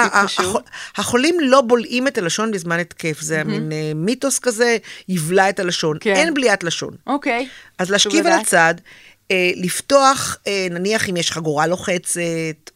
החולים 0.96 1.36
לא 1.40 1.60
בולעים 1.60 2.08
את 2.08 2.18
הלשון 2.18 2.50
בזמן 2.50 2.78
התקף, 2.78 3.20
זה 3.20 3.44
מין 3.44 3.72
אה, 3.72 3.92
מיתוס 3.94 4.38
כזה, 4.38 4.76
יבלע 5.08 5.48
את 5.48 5.60
הלשון. 5.60 5.96
כן. 6.00 6.14
אין 6.14 6.34
בליעת 6.34 6.64
לשון. 6.64 6.94
אוקיי. 7.06 7.48
אז 7.78 7.90
להשכיב 7.90 8.26
על 8.26 8.32
הצד. 8.32 8.74
אה, 9.30 9.50
לפתוח, 9.56 10.36
אה, 10.46 10.66
נניח 10.70 11.08
אם 11.08 11.16
יש 11.16 11.30
חגורה 11.30 11.66
לוחצת, 11.66 12.20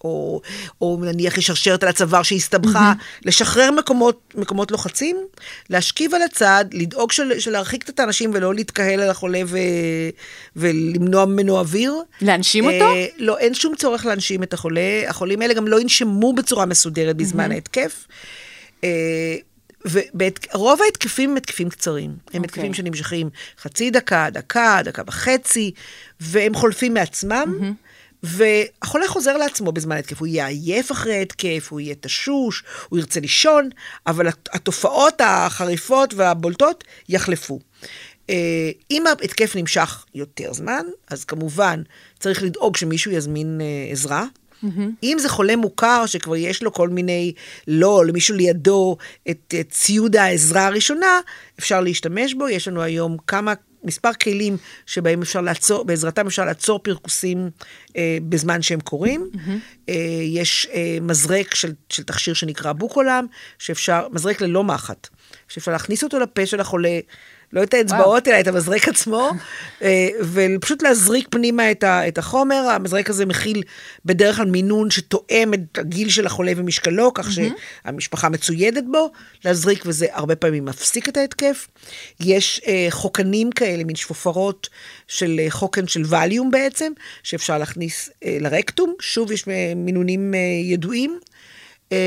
או, 0.05 0.41
או 0.81 0.99
נניח 1.03 1.39
יש 1.39 1.47
שרשרת 1.47 1.83
על 1.83 1.89
הצוואר 1.89 2.23
שהסתבכה, 2.23 2.93
mm-hmm. 2.93 3.23
לשחרר 3.25 3.71
מקומות, 3.71 4.35
מקומות 4.35 4.71
לוחצים, 4.71 5.17
להשכיב 5.71 6.15
על 6.15 6.23
הצד, 6.23 6.65
לדאוג 6.73 7.13
של, 7.13 7.41
של 7.41 7.51
להרחיק 7.51 7.89
את 7.89 8.01
האנשים 8.01 8.31
ולא 8.35 8.55
להתקהל 8.55 9.01
על 9.01 9.11
החולה 9.11 9.41
ו, 9.47 9.59
ולמנוע 10.57 11.25
ממנו 11.25 11.59
אוויר. 11.59 11.95
להנשים 12.21 12.65
אותו? 12.65 12.85
אה, 12.85 13.07
לא, 13.19 13.39
אין 13.39 13.55
שום 13.55 13.75
צורך 13.75 14.07
להנשים 14.07 14.43
את 14.43 14.55
החולה. 14.55 15.03
החולים 15.09 15.43
האלה 15.43 15.55
גם 15.55 15.69
לא 15.69 15.81
ינשמו 15.81 16.33
בצורה 16.33 16.67
מסודרת 16.67 17.17
בזמן 17.17 17.51
mm-hmm. 17.51 17.55
ההתקף. 17.55 18.07
ורוב 19.85 20.83
ההתקפים 20.83 21.31
הם 21.31 21.37
התקפים 21.37 21.71
קצרים. 21.71 22.17
הם 22.33 22.43
okay. 22.43 22.45
התקפים 22.45 22.65
אוקיי. 22.65 22.75
שנמשכים 22.75 23.31
חצי 23.59 23.91
דקה, 23.91 24.29
דקה, 24.33 24.81
דקה 24.85 25.03
וחצי, 25.07 25.73
והם 26.21 26.55
חולפים 26.55 26.95
מעצמם. 26.95 27.59
Mm-hmm. 27.61 27.87
והחולה 28.23 29.09
חוזר 29.09 29.37
לעצמו 29.37 29.73
בזמן 29.73 29.97
ההתקף, 29.97 30.21
הוא 30.21 30.27
יהיה 30.27 30.47
עייף 30.47 30.93
אחרי 30.93 31.15
ההתקף, 31.15 31.69
הוא 31.71 31.81
יהיה 31.81 31.95
תשוש, 32.01 32.65
הוא 32.89 32.99
ירצה 32.99 33.21
לישון, 33.21 33.69
אבל 34.07 34.27
התופעות 34.29 35.21
החריפות 35.25 36.15
והבולטות 36.15 36.85
יחלפו. 37.09 37.59
אה, 38.31 38.71
אם 38.91 39.07
ההתקף 39.07 39.57
נמשך 39.57 40.05
יותר 40.15 40.53
זמן, 40.53 40.87
אז 41.11 41.25
כמובן 41.25 41.83
צריך 42.19 42.43
לדאוג 42.43 42.77
שמישהו 42.77 43.11
יזמין 43.11 43.61
אה, 43.61 43.93
עזרה. 43.93 44.25
Mm-hmm. 44.65 44.91
אם 45.03 45.17
זה 45.21 45.29
חולה 45.29 45.57
מוכר 45.57 46.07
שכבר 46.07 46.37
יש 46.37 46.63
לו 46.63 46.73
כל 46.73 46.89
מיני, 46.89 47.33
לא, 47.69 48.07
למישהו 48.07 48.37
לידו 48.37 48.97
את, 49.31 49.55
את 49.61 49.71
ציוד 49.71 50.17
העזרה 50.17 50.67
הראשונה, 50.67 51.21
אפשר 51.59 51.81
להשתמש 51.81 52.35
בו. 52.35 52.49
יש 52.49 52.69
לנו 52.69 52.83
היום 52.83 53.17
כמה, 53.27 53.53
מספר 53.85 54.13
כלים 54.23 54.57
שבהם 54.87 55.23
אפשר 55.23 55.41
לעצור, 55.41 55.85
בעזרתם 55.85 56.27
אפשר 56.27 56.45
לעצור 56.45 56.79
פרכוסים 56.79 57.51
אה, 57.97 58.19
בזמן 58.29 58.63
שהם 58.63 58.81
קורים. 58.81 59.31
Mm-hmm. 59.33 59.89
אה, 59.89 59.95
יש 60.23 60.67
אה, 60.73 60.99
מזרק 61.01 61.55
של, 61.55 61.73
של 61.89 62.03
תכשיר 62.03 62.35
שנקרא 62.35 62.73
בוקולם, 62.73 63.27
שאפשר, 63.59 64.07
מזרק 64.13 64.41
ללא 64.41 64.65
מחט, 64.65 65.09
שאפשר 65.49 65.73
להכניס 65.73 66.05
אותו 66.05 66.19
לפה 66.19 66.47
של 66.47 66.61
החולה. 66.61 66.99
לא 67.57 67.63
את 67.63 67.75
האצבעות, 67.75 68.29
אלא 68.29 68.41
את 68.41 68.47
המזרק 68.47 68.89
עצמו, 68.89 69.31
אה, 69.83 70.09
ופשוט 70.33 70.83
להזריק 70.83 71.29
פנימה 71.31 71.71
את, 71.71 71.85
ה, 71.85 72.09
את 72.09 72.19
החומר. 72.19 72.57
המזרק 72.57 73.11
הזה 73.11 73.27
מכיל 73.27 73.63
בדרך 74.05 74.37
כלל 74.37 74.47
מינון 74.47 74.91
שתואם 74.91 75.55
את 75.55 75.79
הגיל 75.79 76.09
של 76.09 76.27
החולה 76.27 76.53
ומשקלו, 76.57 77.15
כך 77.15 77.29
שהמשפחה 77.33 78.29
מצוידת 78.29 78.85
בו, 78.91 79.11
להזריק, 79.45 79.83
וזה 79.87 80.07
הרבה 80.13 80.37
פעמים 80.37 80.65
מפסיק 80.65 81.09
את 81.09 81.17
ההתקף. 81.17 81.67
יש 82.21 82.61
אה, 82.67 82.87
חוקנים 82.91 83.51
כאלה, 83.51 83.85
מין 83.85 83.97
שפופרות 83.97 84.69
של 85.09 85.41
אה, 85.41 85.51
חוקן 85.51 85.87
של 85.87 86.03
ווליום 86.03 86.51
בעצם, 86.51 86.93
שאפשר 87.23 87.59
להכניס 87.59 88.11
לרקטום, 88.25 88.95
שוב 89.01 89.33
יש 89.33 89.45
מינונים 89.77 90.35
ידועים. 90.65 91.19
אה, 91.93 91.99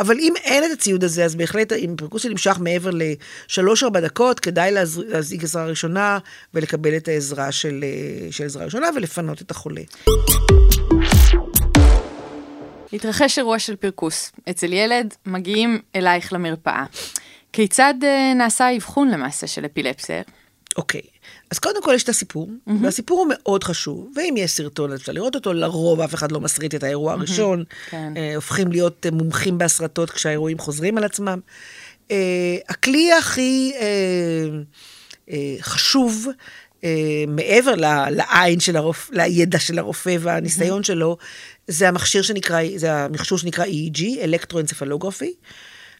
אבל 0.00 0.18
אם 0.18 0.32
אין 0.44 0.64
את 0.64 0.70
הציוד 0.70 1.04
הזה, 1.04 1.24
אז 1.24 1.34
בהחלט, 1.34 1.72
אם 1.72 1.94
פרקוסיה 1.96 2.30
נמשך 2.30 2.56
מעבר 2.60 2.90
לשלוש-ארבע 2.94 4.00
דקות, 4.00 4.40
כדאי 4.40 4.70
להז- 4.72 5.00
להזעיק 5.06 5.42
עזרה 5.44 5.64
ראשונה 5.66 6.18
ולקבל 6.54 6.96
את 6.96 7.08
העזרה 7.08 7.52
של, 7.52 7.84
אה, 7.84 8.32
של 8.32 8.44
עזרה 8.44 8.64
ראשונה 8.64 8.86
ולפנות 8.96 9.42
את 9.42 9.50
החולה. 9.50 9.82
התרחש 12.92 13.38
אירוע 13.38 13.58
של 13.58 13.76
פרכוס. 13.76 14.32
אצל 14.50 14.72
ילד 14.72 15.14
מגיעים 15.26 15.78
אלייך 15.96 16.32
למרפאה. 16.32 16.84
כיצד 17.52 17.94
אה, 18.04 18.34
נעשה 18.34 18.66
האבחון 18.66 19.10
למעשה 19.10 19.46
של 19.46 19.66
אפילפסיה? 19.66 20.22
אוקיי, 20.76 21.00
אז 21.50 21.58
קודם 21.58 21.82
כל 21.82 21.92
יש 21.94 22.02
את 22.02 22.08
הסיפור, 22.08 22.48
mm-hmm. 22.48 22.72
והסיפור 22.82 23.18
הוא 23.18 23.26
מאוד 23.30 23.64
חשוב, 23.64 24.12
ואם 24.16 24.34
יש 24.36 24.50
סרטון 24.50 24.92
אפשר 24.92 25.12
לראות 25.12 25.34
אותו, 25.34 25.52
לרוב 25.52 26.00
אף 26.00 26.14
אחד 26.14 26.32
לא 26.32 26.40
מסריט 26.40 26.74
את 26.74 26.82
האירוע 26.82 27.12
הראשון, 27.12 27.64
כן. 27.90 28.12
אה, 28.16 28.34
הופכים 28.34 28.72
להיות 28.72 29.06
אה, 29.06 29.10
מומחים 29.10 29.58
בהסרטות 29.58 30.10
כשהאירועים 30.10 30.58
חוזרים 30.58 30.98
על 30.98 31.04
עצמם. 31.04 31.40
אה, 32.10 32.56
הכלי 32.68 33.12
הכי 33.12 33.72
אה, 33.80 33.86
אה, 35.30 35.56
חשוב, 35.60 36.26
אה, 36.84 37.24
מעבר 37.28 37.74
ל- 37.74 38.10
לעין 38.10 38.60
של 38.60 38.76
הרופא, 38.76 39.12
לידע 39.14 39.58
של 39.58 39.78
הרופא 39.78 40.16
והניסיון 40.20 40.82
שלו, 40.82 41.16
זה 41.68 41.88
המכשיר 41.88 42.22
שנקרא, 42.22 42.60
זה 42.76 42.92
המכשור 42.92 43.38
שנקרא 43.38 43.64
EEG, 43.64 44.02
אלקטרואנצפלוגרפי, 44.22 45.34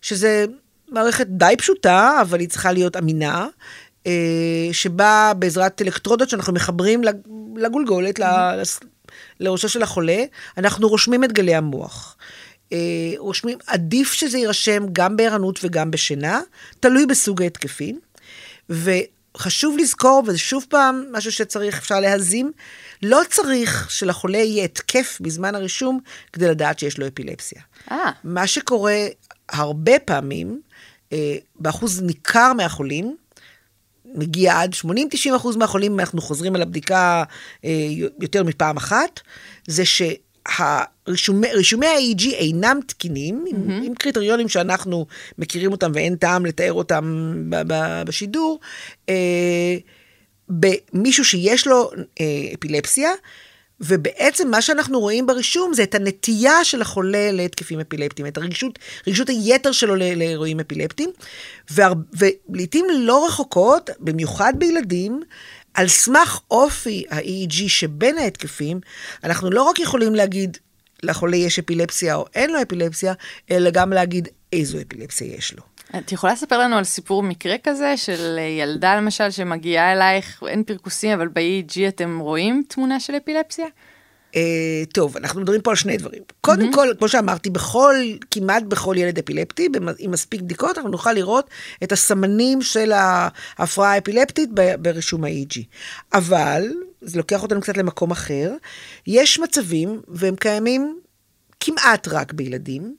שזה 0.03 0.45
מערכת 0.89 1.27
די 1.27 1.55
פשוטה, 1.59 2.19
אבל 2.23 2.41
היא 2.41 2.49
צריכה 2.49 2.73
להיות 2.73 2.97
אמינה, 2.97 3.47
שבה 4.73 5.33
בעזרת 5.39 5.83
אלקטרודות 5.83 6.29
שאנחנו 6.29 6.53
מחברים 6.53 7.05
לג- 7.05 7.17
לגולגולת, 7.57 8.19
ל- 8.19 8.61
לס- 8.61 8.81
לראשו 9.41 9.69
של 9.69 9.83
החולה, 9.83 10.25
אנחנו 10.59 10.89
רושמים 10.89 11.25
את 11.25 11.33
גלי 11.33 11.55
המוח. 11.55 12.17
אה, 12.73 12.79
רושמים, 13.19 13.59
עדיף 13.67 14.13
שזה 14.13 14.39
יירשם 14.39 14.83
גם 14.93 15.17
בערנות 15.17 15.59
וגם 15.63 15.91
בשינה, 15.91 16.41
תלוי 16.81 17.07
בסוג 17.07 17.43
ההתקפים. 17.43 18.01
וחשוב 18.71 19.77
לזכור, 19.79 20.23
וזה 20.27 20.39
שוב 20.39 20.67
פעם 20.69 21.05
משהו 21.13 21.33
שצריך, 21.33 21.79
אפשר 21.79 22.01
להזים, 22.01 22.53
לא 23.03 23.21
צריך 23.31 23.91
שלחולה 23.91 24.39
יהיה 24.39 24.65
התקף 24.65 25.19
בזמן 25.21 25.55
הרישום 25.55 26.01
כדי 26.33 26.49
לדעת 26.49 26.79
שיש 26.79 26.99
לו 26.99 27.07
אפילפסיה. 27.07 27.63
אה, 27.91 28.11
מה 28.25 28.47
שקורה 28.47 29.07
הרבה 29.49 29.99
פעמים, 29.99 30.61
אה, 31.13 31.35
באחוז 31.57 32.03
ניכר 32.03 32.53
מהחולים, 32.53 33.17
מגיע 34.15 34.61
עד 34.61 34.75
80-90 34.75 34.87
אחוז 35.37 35.57
מהחולים, 35.57 36.01
אנחנו 36.01 36.21
חוזרים 36.21 36.55
על 36.55 36.63
הבדיקה 36.63 37.25
אה, 37.65 37.71
יותר 38.21 38.45
מפעם 38.45 38.77
אחת, 38.77 39.21
זה 39.67 39.83
שרישומי 39.85 41.87
ה-EEG 41.87 42.35
אינם 42.35 42.81
תקינים, 42.87 43.45
mm-hmm. 43.47 43.55
עם, 43.55 43.83
עם 43.83 43.95
קריטריונים 43.95 44.49
שאנחנו 44.49 45.07
מכירים 45.39 45.73
אותם 45.73 45.93
ואין 45.95 46.17
טעם 46.17 46.47
לתאר 46.47 46.73
אותם 46.73 47.35
ב- 47.51 47.73
ב- 47.73 48.03
בשידור, 48.07 48.61
אה, 49.09 49.77
במישהו 50.49 51.25
שיש 51.25 51.67
לו 51.67 51.91
אה, 52.21 52.25
אפילפסיה, 52.59 53.11
ובעצם 53.83 54.51
מה 54.51 54.63
שאנחנו 54.63 55.01
רואים 55.01 55.27
ברישום 55.27 55.75
זה 55.75 55.83
את 55.83 55.95
הנטייה 55.95 56.65
של 56.65 56.83
החולה 56.83 57.33
להתקפים 57.33 57.81
אפילפטיים, 57.81 58.29
את 58.29 58.37
הרגישות, 58.37 58.79
רגישות 59.07 59.29
היתר 59.29 59.73
שלו 59.73 59.97
לאירועים 59.97 60.61
אפילפטיים, 60.61 61.11
ולעיתים 61.71 62.87
לא 62.95 63.27
רחוקות, 63.27 63.91
במיוחד 64.01 64.53
בילדים, 64.59 65.23
על 65.75 65.89
סמך 65.89 66.41
אופי 66.51 67.05
ה-EEG 67.11 67.69
שבין 67.69 68.19
ההתקפים, 68.19 68.81
אנחנו 69.25 69.51
לא 69.51 69.63
רק 69.63 69.81
יכולים 69.81 70.15
להגיד 70.15 70.57
לחולה 71.03 71.37
יש 71.37 71.59
אפילפסיה 71.59 72.15
או 72.15 72.27
אין 72.35 72.51
לו 72.51 72.63
אפילפסיה, 72.63 73.15
אלא 73.51 73.71
גם 73.71 73.93
להגיד 73.93 74.29
איזו 74.53 74.79
אפילפסיה 74.89 75.35
יש 75.35 75.55
לו. 75.55 75.72
את 75.99 76.13
יכולה 76.13 76.33
לספר 76.33 76.59
לנו 76.59 76.77
על 76.77 76.85
סיפור 76.85 77.23
מקרה 77.23 77.57
כזה 77.65 77.97
של 77.97 78.37
אה, 78.39 78.43
ילדה 78.43 78.97
למשל 78.97 79.31
שמגיעה 79.31 79.93
אלייך, 79.93 80.43
אין 80.49 80.65
פרכוסים, 80.65 81.11
אבל 81.11 81.29
ב-EEG 81.29 81.89
אתם 81.89 82.19
רואים 82.19 82.63
תמונה 82.69 83.01
של 83.01 83.17
אפילפסיה? 83.17 83.67
אה, 84.37 84.83
טוב, 84.95 85.17
אנחנו 85.17 85.41
מדברים 85.41 85.61
פה 85.61 85.71
על 85.71 85.77
שני 85.77 85.97
דברים. 85.97 86.23
קודם 86.41 86.73
כל, 86.73 86.89
כמו 86.99 87.09
שאמרתי, 87.09 87.51
בכל, 87.51 87.95
כמעט 88.31 88.63
בכל 88.63 88.95
ילד 88.99 89.19
אפילפטי, 89.19 89.69
עם 89.99 90.11
מספיק 90.11 90.41
בדיקות, 90.41 90.77
אנחנו 90.77 90.91
נוכל 90.91 91.13
לראות 91.13 91.51
את 91.83 91.93
הסמנים 91.93 92.63
של 92.63 92.93
ההפרעה 92.93 93.93
האפילפטית 93.93 94.51
ברישום 94.79 95.25
ה-EG. 95.25 95.61
אבל, 96.13 96.63
זה 97.01 97.19
לוקח 97.19 97.43
אותנו 97.43 97.61
קצת 97.61 97.77
למקום 97.77 98.11
אחר, 98.11 98.53
יש 99.07 99.39
מצבים, 99.39 100.01
והם 100.09 100.37
קיימים 100.37 100.99
כמעט 101.61 102.09
רק 102.09 102.33
בילדים, 102.33 102.97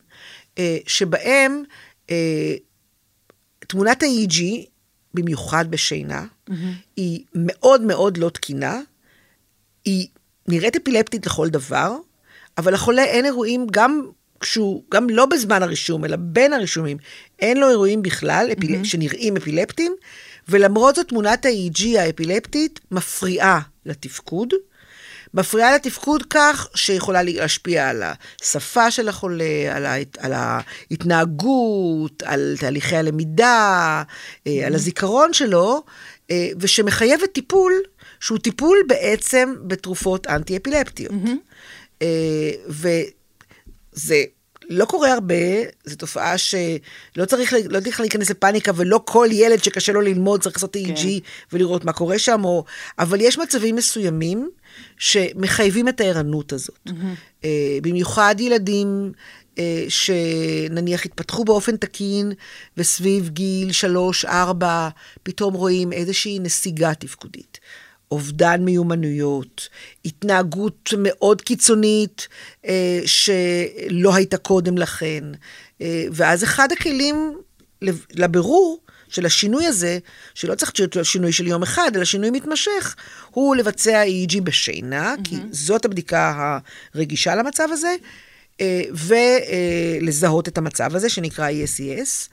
אה, 0.57 0.77
שבהם 0.87 1.63
תמונת 3.67 4.03
ה-EG, 4.03 4.41
במיוחד 5.13 5.65
בשינה, 5.71 6.25
mm-hmm. 6.49 6.53
היא 6.95 7.23
מאוד 7.35 7.81
מאוד 7.81 8.17
לא 8.17 8.29
תקינה, 8.29 8.81
היא 9.85 10.07
נראית 10.47 10.75
אפילפטית 10.75 11.25
לכל 11.25 11.49
דבר, 11.49 11.95
אבל 12.57 12.73
לחולה 12.73 13.03
אין 13.03 13.25
אירועים 13.25 13.67
גם 13.71 14.01
כשהוא, 14.39 14.83
גם 14.91 15.09
לא 15.09 15.25
בזמן 15.25 15.63
הרישום, 15.63 16.05
אלא 16.05 16.17
בין 16.19 16.53
הרישומים, 16.53 16.97
אין 17.39 17.57
לו 17.57 17.69
אירועים 17.69 18.01
בכלל 18.01 18.49
אפיל... 18.57 18.81
mm-hmm. 18.81 18.85
שנראים 18.85 19.37
אפילפטיים, 19.37 19.95
ולמרות 20.49 20.95
זאת 20.95 21.07
תמונת 21.07 21.45
ה-EG 21.45 21.99
האפילפטית 21.99 22.79
מפריעה 22.91 23.59
לתפקוד. 23.85 24.53
מפריעה 25.33 25.75
לתפקוד 25.75 26.23
כך 26.29 26.67
שיכולה 26.75 27.23
להשפיע 27.23 27.89
על 27.89 28.03
השפה 28.41 28.91
של 28.91 29.09
החולה, 29.09 29.75
על, 29.75 29.85
ההת... 29.85 30.17
על 30.21 30.33
ההתנהגות, 30.33 32.23
על 32.23 32.55
תהליכי 32.59 32.95
הלמידה, 32.95 34.03
mm-hmm. 34.03 34.49
על 34.65 34.75
הזיכרון 34.75 35.33
שלו, 35.33 35.83
ושמחייבת 36.59 37.33
טיפול 37.33 37.73
שהוא 38.19 38.37
טיפול 38.37 38.77
בעצם 38.87 39.53
בתרופות 39.67 40.27
אנטי-אפילפטיות. 40.27 41.11
Mm-hmm. 41.11 42.03
וזה 42.69 44.23
לא 44.69 44.85
קורה 44.85 45.13
הרבה, 45.13 45.35
זו 45.83 45.95
תופעה 45.95 46.37
שלא 46.37 47.25
צריך, 47.27 47.53
לא 47.69 47.79
צריך 47.79 47.99
להיכנס 47.99 48.29
לפאניקה, 48.29 48.71
ולא 48.75 49.01
כל 49.05 49.27
ילד 49.31 49.63
שקשה 49.63 49.91
לו 49.91 50.01
ללמוד 50.01 50.41
צריך 50.41 50.55
לעשות 50.55 50.75
EEG 50.75 51.01
כן. 51.01 51.09
ולראות 51.53 51.85
מה 51.85 51.93
קורה 51.93 52.19
שם, 52.19 52.45
או, 52.45 52.65
אבל 52.99 53.21
יש 53.21 53.37
מצבים 53.37 53.75
מסוימים 53.75 54.49
שמחייבים 54.97 55.87
את 55.87 56.01
הערנות 56.01 56.53
הזאת. 56.53 56.79
Mm-hmm. 56.89 57.45
במיוחד 57.81 58.35
ילדים 58.39 59.11
שנניח 59.89 61.05
התפתחו 61.05 61.45
באופן 61.45 61.77
תקין, 61.77 62.31
וסביב 62.77 63.29
גיל 63.29 63.69
3-4 64.25 64.27
פתאום 65.23 65.53
רואים 65.53 65.93
איזושהי 65.93 66.39
נסיגה 66.39 66.93
תפקודית. 66.93 67.59
אובדן 68.13 68.65
מיומנויות, 68.65 69.69
התנהגות 70.05 70.93
מאוד 70.97 71.41
קיצונית 71.41 72.27
אה, 72.65 72.99
שלא 73.05 74.15
הייתה 74.15 74.37
קודם 74.37 74.77
לכן. 74.77 75.23
אה, 75.81 76.05
ואז 76.11 76.43
אחד 76.43 76.71
הכלים 76.71 77.37
לבירור 78.13 78.82
של 79.13 79.25
השינוי 79.25 79.65
הזה, 79.65 79.97
שלא 80.33 80.55
צריך 80.55 80.71
להיות 80.79 80.97
שינוי 81.03 81.31
של 81.31 81.47
יום 81.47 81.63
אחד, 81.63 81.91
אלא 81.95 82.05
שינוי 82.05 82.29
מתמשך, 82.29 82.95
הוא 83.31 83.55
לבצע 83.55 84.03
EEG 84.03 84.41
בשינה, 84.41 85.15
mm-hmm. 85.15 85.29
כי 85.29 85.35
זאת 85.51 85.85
הבדיקה 85.85 86.57
הרגישה 86.95 87.35
למצב 87.35 87.67
הזה, 87.71 87.95
אה, 88.61 88.81
ולזהות 90.01 90.47
את 90.47 90.57
המצב 90.57 90.95
הזה, 90.95 91.09
שנקרא 91.09 91.49
ESES. 91.49 92.29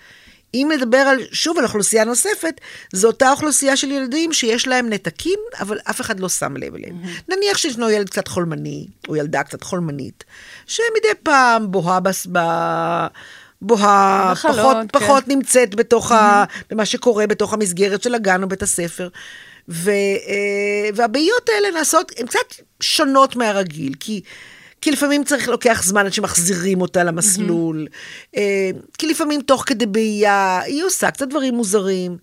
אם 0.54 0.70
נדבר 0.76 0.98
על, 0.98 1.18
שוב 1.32 1.58
על 1.58 1.64
אוכלוסייה 1.64 2.04
נוספת, 2.04 2.60
זו 2.92 3.06
אותה 3.06 3.30
אוכלוסייה 3.30 3.76
של 3.76 3.90
ילדים 3.90 4.32
שיש 4.32 4.68
להם 4.68 4.88
נתקים, 4.88 5.38
אבל 5.60 5.78
אף 5.90 6.00
אחד 6.00 6.20
לא 6.20 6.28
שם 6.28 6.56
לב 6.56 6.74
אליהם. 6.74 6.96
Mm-hmm. 7.02 7.34
נניח 7.36 7.58
שישנו 7.58 7.90
ילד 7.90 8.08
קצת 8.08 8.28
חולמני, 8.28 8.86
או 9.08 9.16
ילדה 9.16 9.42
קצת 9.42 9.62
חולמנית, 9.62 10.24
שמדי 10.66 11.14
פעם 11.22 11.70
בוהה 11.70 12.00
בס... 12.00 12.26
ב... 12.32 12.38
בוהה, 13.62 14.32
בחלות, 14.32 14.56
פחות, 14.56 14.76
כן. 14.76 14.98
פחות 14.98 15.28
נמצאת 15.28 15.74
בתוך 15.74 16.12
mm-hmm. 16.12 16.14
ה... 16.14 16.44
במה 16.70 16.84
שקורה 16.84 17.26
בתוך 17.26 17.54
המסגרת 17.54 18.02
של 18.02 18.14
הגן 18.14 18.42
או 18.42 18.48
בית 18.48 18.62
הספר. 18.62 19.08
ו... 19.68 19.90
והבעיות 20.94 21.48
האלה 21.48 21.70
נעשות, 21.78 22.12
הן 22.18 22.26
קצת 22.26 22.54
שונות 22.80 23.36
מהרגיל, 23.36 23.92
כי... 24.00 24.20
כי 24.82 24.90
לפעמים 24.90 25.24
צריך, 25.24 25.48
לוקח 25.48 25.82
זמן 25.84 26.06
עד 26.06 26.12
שמחזירים 26.12 26.80
אותה 26.80 27.04
למסלול, 27.04 27.86
mm-hmm. 27.90 28.38
כי 28.98 29.06
לפעמים 29.06 29.40
תוך 29.42 29.62
כדי 29.66 29.86
בעייה, 29.86 30.60
היא 30.60 30.84
עושה 30.84 31.10
קצת 31.10 31.28
דברים 31.28 31.54
מוזרים. 31.54 32.16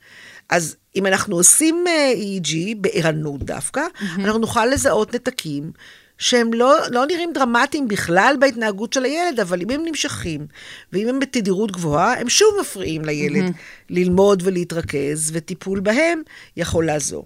אז 0.49 0.75
אם 0.95 1.05
אנחנו 1.05 1.35
עושים 1.35 1.85
EEG 2.13 2.55
בערנות 2.77 3.43
דווקא, 3.43 3.81
mm-hmm. 3.81 4.21
אנחנו 4.21 4.39
נוכל 4.39 4.65
לזהות 4.65 5.15
נתקים 5.15 5.71
שהם 6.17 6.53
לא, 6.53 6.75
לא 6.91 7.05
נראים 7.05 7.33
דרמטיים 7.33 7.87
בכלל 7.87 8.35
בהתנהגות 8.39 8.93
של 8.93 9.03
הילד, 9.03 9.39
אבל 9.39 9.61
אם 9.61 9.69
הם 9.69 9.81
נמשכים, 9.85 10.47
ואם 10.93 11.07
הם 11.07 11.19
בתדירות 11.19 11.71
גבוהה, 11.71 12.19
הם 12.19 12.29
שוב 12.29 12.49
מפריעים 12.61 13.05
לילד 13.05 13.47
mm-hmm. 13.47 13.59
ללמוד 13.89 14.41
ולהתרכז, 14.45 15.31
וטיפול 15.33 15.79
בהם 15.79 16.21
יכול 16.57 16.85
לעזור. 16.85 17.25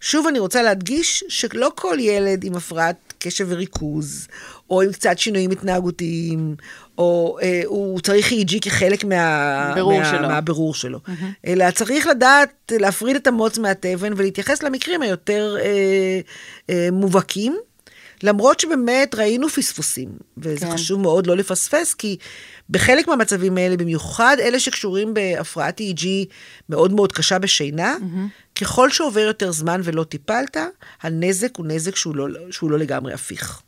שוב 0.00 0.26
אני 0.26 0.38
רוצה 0.38 0.62
להדגיש 0.62 1.24
שלא 1.28 1.72
כל 1.74 1.96
ילד 2.00 2.44
עם 2.44 2.54
הפרעת 2.54 3.14
קשב 3.18 3.46
וריכוז, 3.48 4.28
או 4.70 4.82
עם 4.82 4.92
קצת 4.92 5.18
שינויים 5.18 5.50
התנהגותיים, 5.50 6.54
או 6.98 7.38
אה, 7.42 7.62
הוא 7.66 8.00
צריך 8.00 8.32
EEG 8.32 8.60
כחלק 8.62 9.04
מה, 9.04 9.72
ברור 9.74 9.98
מה, 9.98 10.04
שלו. 10.04 10.28
מהבירור 10.28 10.74
שלו. 10.74 10.98
Mm-hmm. 11.06 11.46
אלא 11.46 11.70
צריך 11.70 12.06
לדעת 12.06 12.72
להפריד 12.78 13.16
את 13.16 13.26
המוץ 13.26 13.58
מהתבן 13.58 14.12
ולהתייחס 14.16 14.62
למקרים 14.62 15.02
היותר 15.02 15.56
אה, 15.60 16.20
אה, 16.70 16.88
מובהקים. 16.92 17.56
למרות 18.24 18.60
שבאמת 18.60 19.14
ראינו 19.14 19.48
פספוסים, 19.48 20.08
וזה 20.38 20.66
כן. 20.66 20.72
חשוב 20.72 21.00
מאוד 21.00 21.26
לא 21.26 21.36
לפספס, 21.36 21.94
כי 21.94 22.16
בחלק 22.70 23.08
מהמצבים 23.08 23.56
האלה, 23.56 23.76
במיוחד 23.76 24.36
אלה 24.40 24.60
שקשורים 24.60 25.14
בהפרעת 25.14 25.80
EEG 25.80 26.06
מאוד 26.68 26.92
מאוד 26.92 27.12
קשה 27.12 27.38
בשינה, 27.38 27.96
mm-hmm. 28.00 28.60
ככל 28.60 28.90
שעובר 28.90 29.20
יותר 29.20 29.52
זמן 29.52 29.80
ולא 29.84 30.04
טיפלת, 30.04 30.56
הנזק 31.02 31.56
הוא 31.56 31.66
נזק 31.66 31.96
שהוא 31.96 32.16
לא, 32.16 32.28
שהוא 32.50 32.70
לא 32.70 32.78
לגמרי 32.78 33.12
הפיך. 33.12 33.62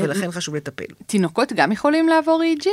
ולכן 0.00 0.30
חשוב 0.30 0.56
לטפל. 0.56 0.84
תינוקות 1.06 1.52
גם 1.52 1.72
יכולים 1.72 2.08
לעבור 2.08 2.42
EEG? 2.42 2.66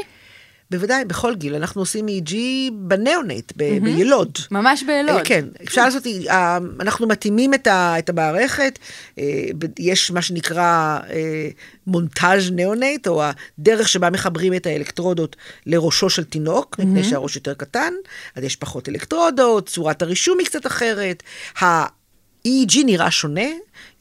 בוודאי, 0.71 1.05
בכל 1.05 1.35
גיל. 1.35 1.55
אנחנו 1.55 1.81
עושים 1.81 2.05
EEG 2.07 2.33
בניאונט, 2.71 3.53
ב- 3.57 3.83
בילוד. 3.83 4.37
ממש 4.51 4.83
בילוד. 4.83 5.17
אה, 5.17 5.25
כן, 5.25 5.45
אפשר 5.63 5.85
לעשות, 5.85 6.03
אה, 6.29 6.57
אנחנו 6.79 7.07
מתאימים 7.07 7.53
את, 7.53 7.67
ה, 7.67 7.99
את 7.99 8.09
המערכת, 8.09 8.79
אה, 9.19 9.43
יש 9.79 10.11
מה 10.11 10.21
שנקרא 10.21 10.99
מונטאז' 11.87 12.51
ניאונט, 12.51 13.07
או 13.07 13.23
הדרך 13.57 13.89
שבה 13.89 14.09
מחברים 14.09 14.53
את 14.53 14.65
האלקטרודות 14.65 15.35
לראשו 15.65 16.09
של 16.09 16.23
תינוק, 16.23 16.79
מפני 16.79 17.03
שהראש 17.03 17.35
יותר 17.35 17.53
קטן, 17.53 17.93
אז 18.35 18.43
יש 18.43 18.55
פחות 18.55 18.89
אלקטרודות, 18.89 19.69
צורת 19.69 20.01
הרישום 20.01 20.39
היא 20.39 20.47
קצת 20.47 20.67
אחרת. 20.67 21.23
ה-EEG 22.45 22.85
נראה 22.85 23.11
שונה, 23.11 23.49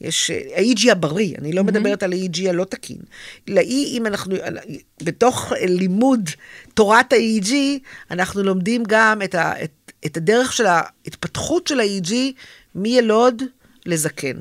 יש 0.01 0.29
ה-EEG 0.29 0.91
הבריא, 0.91 1.35
אני 1.37 1.53
לא 1.53 1.63
מדברת 1.63 2.03
על 2.03 2.13
ה-EEG 2.13 2.49
הלא 2.49 2.63
תקין. 2.63 2.97
ל-E, 3.47 3.61
אם 3.69 4.05
אנחנו, 4.05 4.35
בתוך 5.03 5.53
לימוד 5.67 6.29
תורת 6.73 7.13
ה-EEG, 7.13 7.53
אנחנו 8.11 8.43
לומדים 8.43 8.83
גם 8.87 9.21
את, 9.21 9.35
ה, 9.35 9.63
את, 9.63 9.91
את 10.05 10.17
הדרך 10.17 10.53
של 10.53 10.65
ההתפתחות 10.65 11.67
של 11.67 11.79
ה-EEG 11.79 12.13
מילוד 12.75 13.43
לזקן. 13.85 14.37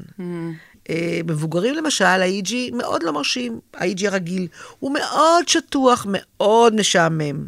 אה, 0.90 1.20
מבוגרים 1.26 1.74
למשל, 1.74 2.04
ה-EEG 2.04 2.54
מאוד 2.72 3.02
לא 3.02 3.12
מרשים, 3.12 3.60
ה-EEG 3.74 4.06
הרגיל, 4.06 4.48
הוא 4.78 4.94
מאוד 4.94 5.48
שטוח, 5.48 6.06
מאוד 6.08 6.74
משעמם. 6.74 7.46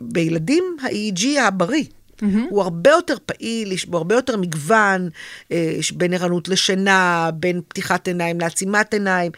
בילדים, 0.00 0.76
ה-EEG 0.82 1.40
הבריא, 1.40 1.84
Mm-hmm. 2.22 2.24
הוא 2.50 2.62
הרבה 2.62 2.90
יותר 2.90 3.14
פעיל, 3.26 3.72
יש 3.72 3.86
בו 3.86 3.98
הרבה 3.98 4.14
יותר 4.14 4.36
מגוון, 4.36 5.08
אה, 5.52 5.74
יש 5.78 5.92
בין 5.92 6.14
ערנות 6.14 6.48
לשינה, 6.48 7.30
בין 7.34 7.60
פתיחת 7.68 8.08
עיניים 8.08 8.40
לעצימת 8.40 8.94
עיניים. 8.94 9.32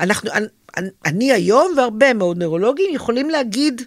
אנחנו, 0.00 0.30
אני, 0.76 0.88
אני 1.04 1.32
היום 1.32 1.72
והרבה 1.76 2.14
מאוד 2.14 2.36
נוירולוגים 2.36 2.94
יכולים 2.94 3.30
להגיד 3.30 3.82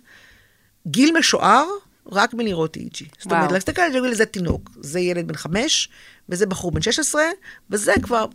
גיל 0.87 1.17
משוער 1.17 1.65
רק 2.11 2.33
מלראות 2.33 2.77
EEG. 2.77 3.03
זאת 3.19 3.31
אומרת. 3.31 3.51
להסתכל 3.51 3.81
על 3.81 3.91
גיל 3.91 4.13
זה 4.13 4.25
תינוק, 4.25 4.69
זה 4.79 4.99
ילד 4.99 5.27
בן 5.27 5.35
חמש, 5.35 5.89
וזה 6.29 6.45
בחור 6.45 6.71
בן 6.71 6.81
16, 6.81 7.23
וזה 7.69 7.93
כבר 8.01 8.25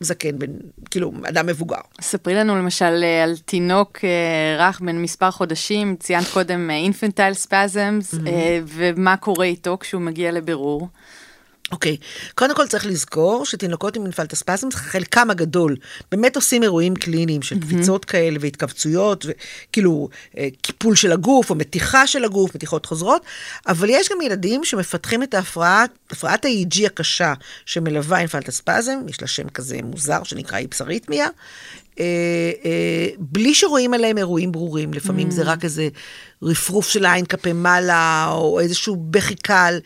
זקן, 0.00 0.38
בן, 0.38 0.52
כאילו, 0.90 1.12
אדם 1.28 1.46
מבוגר. 1.46 1.80
ספרי 2.00 2.34
לנו 2.34 2.56
למשל 2.56 3.00
אה, 3.02 3.22
על 3.24 3.36
תינוק 3.36 3.98
אה, 4.04 4.68
רך 4.68 4.80
בן 4.80 5.02
מספר 5.02 5.30
חודשים, 5.30 5.96
ציינת 5.96 6.26
קודם 6.32 6.70
אינפנטייל 6.70 7.34
ספזמס, 7.34 8.14
ומה 8.66 9.16
קורה 9.16 9.44
איתו 9.44 9.76
כשהוא 9.80 10.02
מגיע 10.02 10.32
לבירור. 10.32 10.88
אוקיי, 11.72 11.96
קודם 12.34 12.54
כל 12.54 12.66
צריך 12.66 12.86
לזכור 12.86 13.46
שתינוקות 13.46 13.96
עם 13.96 14.04
אינפלטספזם, 14.04 14.68
חלקם 14.72 15.30
הגדול, 15.30 15.76
באמת 16.10 16.36
עושים 16.36 16.62
אירועים 16.62 16.94
קליניים 16.94 17.42
של 17.42 17.60
קפיצות 17.60 18.04
כאלה 18.04 18.38
והתכווצויות, 18.40 19.26
וכאילו 19.28 20.08
אה, 20.38 20.48
קיפול 20.62 20.96
של 20.96 21.12
הגוף 21.12 21.50
או 21.50 21.54
מתיחה 21.54 22.06
של 22.06 22.24
הגוף, 22.24 22.54
מתיחות 22.54 22.86
חוזרות, 22.86 23.22
אבל 23.68 23.88
יש 23.90 24.08
גם 24.08 24.20
ילדים 24.20 24.64
שמפתחים 24.64 25.22
את 25.22 25.34
ההפרעה, 25.34 25.84
הפרעת 26.10 26.44
ה-EG 26.44 26.86
הקשה 26.86 27.34
שמלווה 27.66 28.18
אינפלטספזם, 28.18 28.98
יש 29.08 29.22
לה 29.22 29.28
שם 29.28 29.48
כזה 29.48 29.78
מוזר 29.82 30.22
שנקרא 30.22 30.58
איפסריתמיה, 30.58 31.28
אה, 32.00 32.04
אה, 32.64 33.08
בלי 33.18 33.54
שרואים 33.54 33.94
עליהם 33.94 34.18
אירועים 34.18 34.52
ברורים, 34.52 34.94
לפעמים 34.94 35.28
mm. 35.28 35.32
זה 35.32 35.42
רק 35.42 35.64
איזה 35.64 35.88
רפרוף 36.42 36.88
של 36.88 37.04
העין 37.04 37.24
כלפי 37.24 37.52
מעלה, 37.52 38.28
או 38.32 38.60
איזשהו 38.60 38.96
בכי 38.96 39.34
קל, 39.34 39.78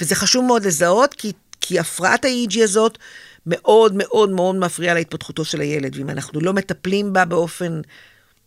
וזה 0.00 0.14
חשוב 0.14 0.44
מאוד 0.44 0.66
לזהות, 0.66 1.14
כי, 1.14 1.32
כי 1.60 1.78
הפרעת 1.78 2.24
ה-EEG 2.24 2.62
הזאת 2.62 2.98
מאוד 3.46 3.92
מאוד 3.94 4.30
מאוד 4.30 4.56
מפריעה 4.56 4.94
להתפתחותו 4.94 5.44
של 5.44 5.60
הילד, 5.60 5.96
ואם 5.96 6.10
אנחנו 6.10 6.40
לא 6.40 6.52
מטפלים 6.52 7.12
בה 7.12 7.24
באופן 7.24 7.80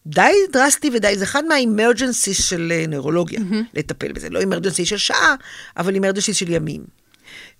די 0.05 0.31
דרסטי 0.51 0.89
ודי, 0.93 1.17
זה 1.17 1.23
אחד 1.23 1.43
מהאמרג'נסי 1.45 2.33
של 2.33 2.71
אה, 2.71 2.85
נוירולוגיה, 2.87 3.39
mm-hmm. 3.39 3.65
לטפל 3.73 4.11
בזה. 4.11 4.29
לא 4.29 4.43
אמרג'נסי 4.43 4.85
של 4.85 4.97
שעה, 4.97 5.35
אבל 5.77 5.95
אמרג'נסי 5.95 6.33
של 6.33 6.49
ימים. 6.49 6.83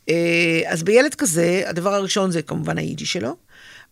אה, 0.10 0.62
אז 0.68 0.84
בילד 0.84 1.16
כזה, 1.16 1.64
הדבר 1.66 1.94
הראשון 1.94 2.32
זה 2.32 2.42
כמובן 2.42 2.78
ה-EG 2.78 3.06
שלו, 3.06 3.36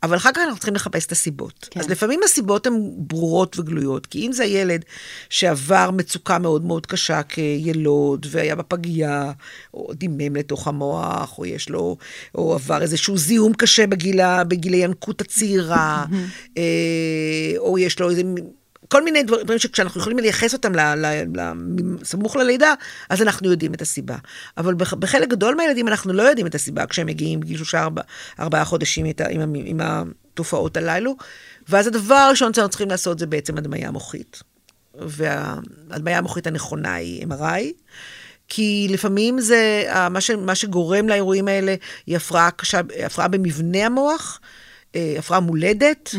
אבל 0.03 0.17
אחר 0.17 0.29
כך 0.31 0.37
אנחנו 0.37 0.57
צריכים 0.57 0.75
לחפש 0.75 1.05
את 1.05 1.11
הסיבות. 1.11 1.67
כן. 1.71 1.79
אז 1.79 1.89
לפעמים 1.89 2.19
הסיבות 2.23 2.67
הן 2.67 2.73
ברורות 2.97 3.59
וגלויות, 3.59 4.05
כי 4.05 4.27
אם 4.27 4.31
זה 4.31 4.43
הילד 4.43 4.85
שעבר 5.29 5.91
מצוקה 5.91 6.39
מאוד 6.39 6.65
מאוד 6.65 6.85
קשה 6.85 7.23
כילוד, 7.23 8.25
והיה 8.29 8.55
בפגייה, 8.55 9.31
או 9.73 9.93
דימם 9.93 10.35
לתוך 10.35 10.67
המוח, 10.67 11.37
או 11.37 11.45
יש 11.45 11.69
לו, 11.69 11.97
או 12.35 12.53
עבר 12.53 12.81
איזשהו 12.81 13.17
זיהום 13.17 13.53
קשה 13.53 13.87
בגיל, 13.87 14.43
בגיל 14.43 14.73
הינקות 14.73 15.21
הצעירה, 15.21 16.05
אה, 16.57 17.53
או 17.57 17.79
יש 17.79 17.99
לו 17.99 18.09
איזה... 18.09 18.23
כל 18.89 19.03
מיני 19.03 19.23
דברים, 19.23 19.59
שכשאנחנו 19.59 20.01
יכולים 20.01 20.19
לייחס 20.19 20.53
אותם 20.53 20.71
סמוך 22.03 22.35
ללידה, 22.35 22.73
אז 23.09 23.21
אנחנו 23.21 23.51
יודעים 23.51 23.73
את 23.73 23.81
הסיבה. 23.81 24.15
אבל 24.57 24.73
בח, 24.73 24.93
בחלק 24.93 25.29
גדול 25.29 25.55
מהילדים 25.55 25.87
אנחנו 25.87 26.13
לא 26.13 26.23
יודעים 26.23 26.47
את 26.47 26.55
הסיבה 26.55 26.85
כשהם 26.85 27.07
מגיעים 27.07 27.39
בגיל 27.39 27.57
שלושה 27.57 27.83
ארבע, 27.83 28.01
ארבעה 28.39 28.65
חודשים 28.65 29.05
עם, 29.05 29.41
עם, 29.41 29.53
עם, 29.55 29.79
התופעות 29.81 30.77
הללו. 30.77 31.15
ואז 31.69 31.87
הדבר 31.87 32.15
הראשון 32.15 32.53
שאנחנו 32.53 32.69
צריכים 32.69 32.89
לעשות 32.89 33.19
זה 33.19 33.27
בעצם 33.27 33.57
הדמיה 33.57 33.91
מוחית. 33.91 34.43
וההדמיה 34.95 36.17
המוחית 36.17 36.47
הנכונה 36.47 36.93
היא 36.93 37.25
MRI. 37.25 37.63
כי 38.47 38.87
לפעמים 38.89 39.39
זה, 39.39 39.83
מה, 40.09 40.21
ש, 40.21 40.31
מה 40.31 40.55
שגורם 40.55 41.09
לאירועים 41.09 41.47
האלה 41.47 41.75
היא 42.07 42.15
הפרעה 42.15 42.51
קשה, 42.51 42.81
הפרעה 43.05 43.27
במבנה 43.27 43.85
המוח, 43.85 44.39
אה, 44.95 45.15
הפרעה 45.19 45.39
מולדת, 45.39 46.09
mm. 46.13 46.17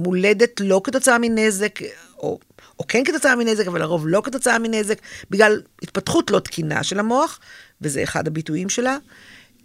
מולדת 0.00 0.60
לא 0.60 0.80
כתוצאה 0.84 1.18
מנזק, 1.18 1.78
או, 2.18 2.38
או 2.78 2.86
כן 2.86 3.04
כתוצאה 3.04 3.36
מנזק, 3.36 3.66
אבל 3.66 3.80
לרוב 3.80 4.08
לא 4.08 4.22
כתוצאה 4.24 4.58
מנזק, 4.58 4.98
בגלל 5.30 5.60
התפתחות 5.82 6.30
לא 6.30 6.38
תקינה 6.38 6.82
של 6.82 6.98
המוח, 6.98 7.38
וזה 7.80 8.02
אחד 8.02 8.26
הביטויים 8.26 8.68
שלה. 8.68 8.96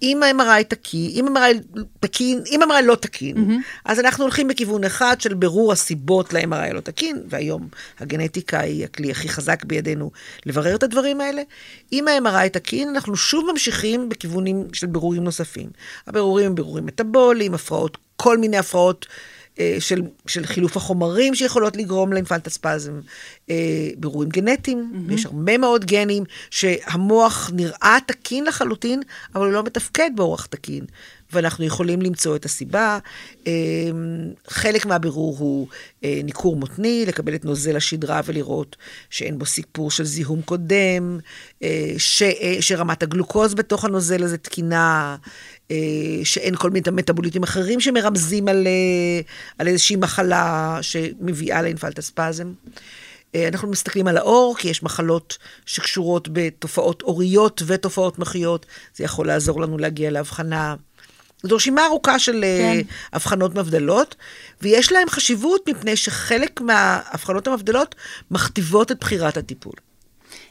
אם 0.01 0.23
ה-MRI 0.23 0.63
תקין, 0.67 1.11
אם 1.13 1.37
ה-MRI 1.37 1.79
תקין, 1.99 2.41
אם 2.51 2.61
ה-MRI 2.61 2.81
לא 2.81 2.95
תקין, 2.95 3.37
mm-hmm. 3.37 3.81
אז 3.85 3.99
אנחנו 3.99 4.23
הולכים 4.23 4.47
בכיוון 4.47 4.83
אחד 4.83 5.21
של 5.21 5.33
בירור 5.33 5.71
הסיבות 5.71 6.33
ל-MRI 6.33 6.55
הלא 6.55 6.79
תקין, 6.79 7.23
והיום 7.29 7.67
הגנטיקה 7.99 8.59
היא 8.59 8.85
הכלי 8.85 9.11
הכי 9.11 9.29
חזק 9.29 9.65
בידינו 9.65 10.11
לברר 10.45 10.75
את 10.75 10.83
הדברים 10.83 11.21
האלה. 11.21 11.41
אם 11.93 12.07
ה-MRI 12.07 12.49
תקין, 12.49 12.89
אנחנו 12.89 13.15
שוב 13.15 13.51
ממשיכים 13.51 14.09
בכיוונים 14.09 14.67
של 14.73 14.87
בירורים 14.87 15.23
נוספים. 15.23 15.69
הבירורים 16.07 16.45
הם 16.45 16.55
בירורים 16.55 16.85
מטאבוליים, 16.85 17.53
הפרעות, 17.53 17.97
כל 18.15 18.37
מיני 18.37 18.57
הפרעות. 18.57 19.05
אה, 19.59 19.77
של, 19.79 20.01
של 20.27 20.45
חילוף 20.45 20.77
החומרים 20.77 21.35
שיכולות 21.35 21.77
לגרום 21.77 22.13
לאינפלטספזם, 22.13 22.99
אה, 23.49 23.89
בירורים 23.97 24.29
גנטיים, 24.29 24.93
mm-hmm. 24.93 25.13
יש 25.13 25.25
הרבה 25.25 25.57
מאוד 25.57 25.85
גנים 25.85 26.23
שהמוח 26.49 27.51
נראה 27.53 27.97
תקין 28.07 28.45
לחלוטין, 28.45 29.01
אבל 29.35 29.45
הוא 29.45 29.53
לא 29.53 29.63
מתפקד 29.63 30.09
באורח 30.15 30.45
תקין, 30.45 30.85
ואנחנו 31.33 31.65
יכולים 31.65 32.01
למצוא 32.01 32.35
את 32.35 32.45
הסיבה. 32.45 32.99
אה, 33.47 33.53
חלק 34.47 34.85
מהבירור 34.85 35.35
הוא 35.37 35.67
אה, 36.03 36.21
ניכור 36.23 36.55
מותני, 36.55 37.05
לקבל 37.07 37.35
את 37.35 37.45
נוזל 37.45 37.75
השדרה 37.75 38.21
ולראות 38.25 38.75
שאין 39.09 39.39
בו 39.39 39.45
סיפור 39.45 39.91
של 39.91 40.03
זיהום 40.03 40.41
קודם, 40.41 41.19
אה, 41.63 41.93
ש, 41.97 42.21
אה, 42.21 42.55
שרמת 42.59 43.03
הגלוקוז 43.03 43.53
בתוך 43.53 43.85
הנוזל 43.85 44.23
הזה 44.23 44.37
תקינה. 44.37 45.15
אה, 45.71 45.77
שאין 46.23 46.55
כל 46.55 46.69
מיני 46.69 46.85
מטאבוליטים 46.91 47.43
אחרים 47.43 47.79
שמרמזים 47.79 48.47
על, 48.47 48.67
אה, 48.67 49.21
על 49.57 49.67
איזושהי 49.67 49.95
מחלה 49.95 50.77
שמביאה 50.81 51.61
לאינפלטספזם. 51.61 52.53
אה, 53.35 53.47
אנחנו 53.47 53.67
מסתכלים 53.67 54.07
על 54.07 54.17
האור, 54.17 54.55
כי 54.57 54.69
יש 54.69 54.83
מחלות 54.83 55.37
שקשורות 55.65 56.27
בתופעות 56.31 57.01
אוריות 57.01 57.61
ותופעות 57.65 58.19
מחיות, 58.19 58.65
זה 58.95 59.03
יכול 59.03 59.27
לעזור 59.27 59.61
לנו 59.61 59.77
להגיע 59.77 60.11
להבחנה. 60.11 60.75
זו 61.43 61.55
רשימה 61.55 61.85
ארוכה 61.85 62.19
של 62.19 62.41
כן. 62.41 62.81
הבחנות 63.13 63.55
מבדלות, 63.55 64.15
ויש 64.61 64.91
להם 64.91 65.09
חשיבות 65.09 65.69
מפני 65.69 65.95
שחלק 65.95 66.61
מההבחנות 66.61 67.47
המבדלות 67.47 67.95
מכתיבות 68.31 68.91
את 68.91 68.99
בחירת 68.99 69.37
הטיפול. 69.37 69.73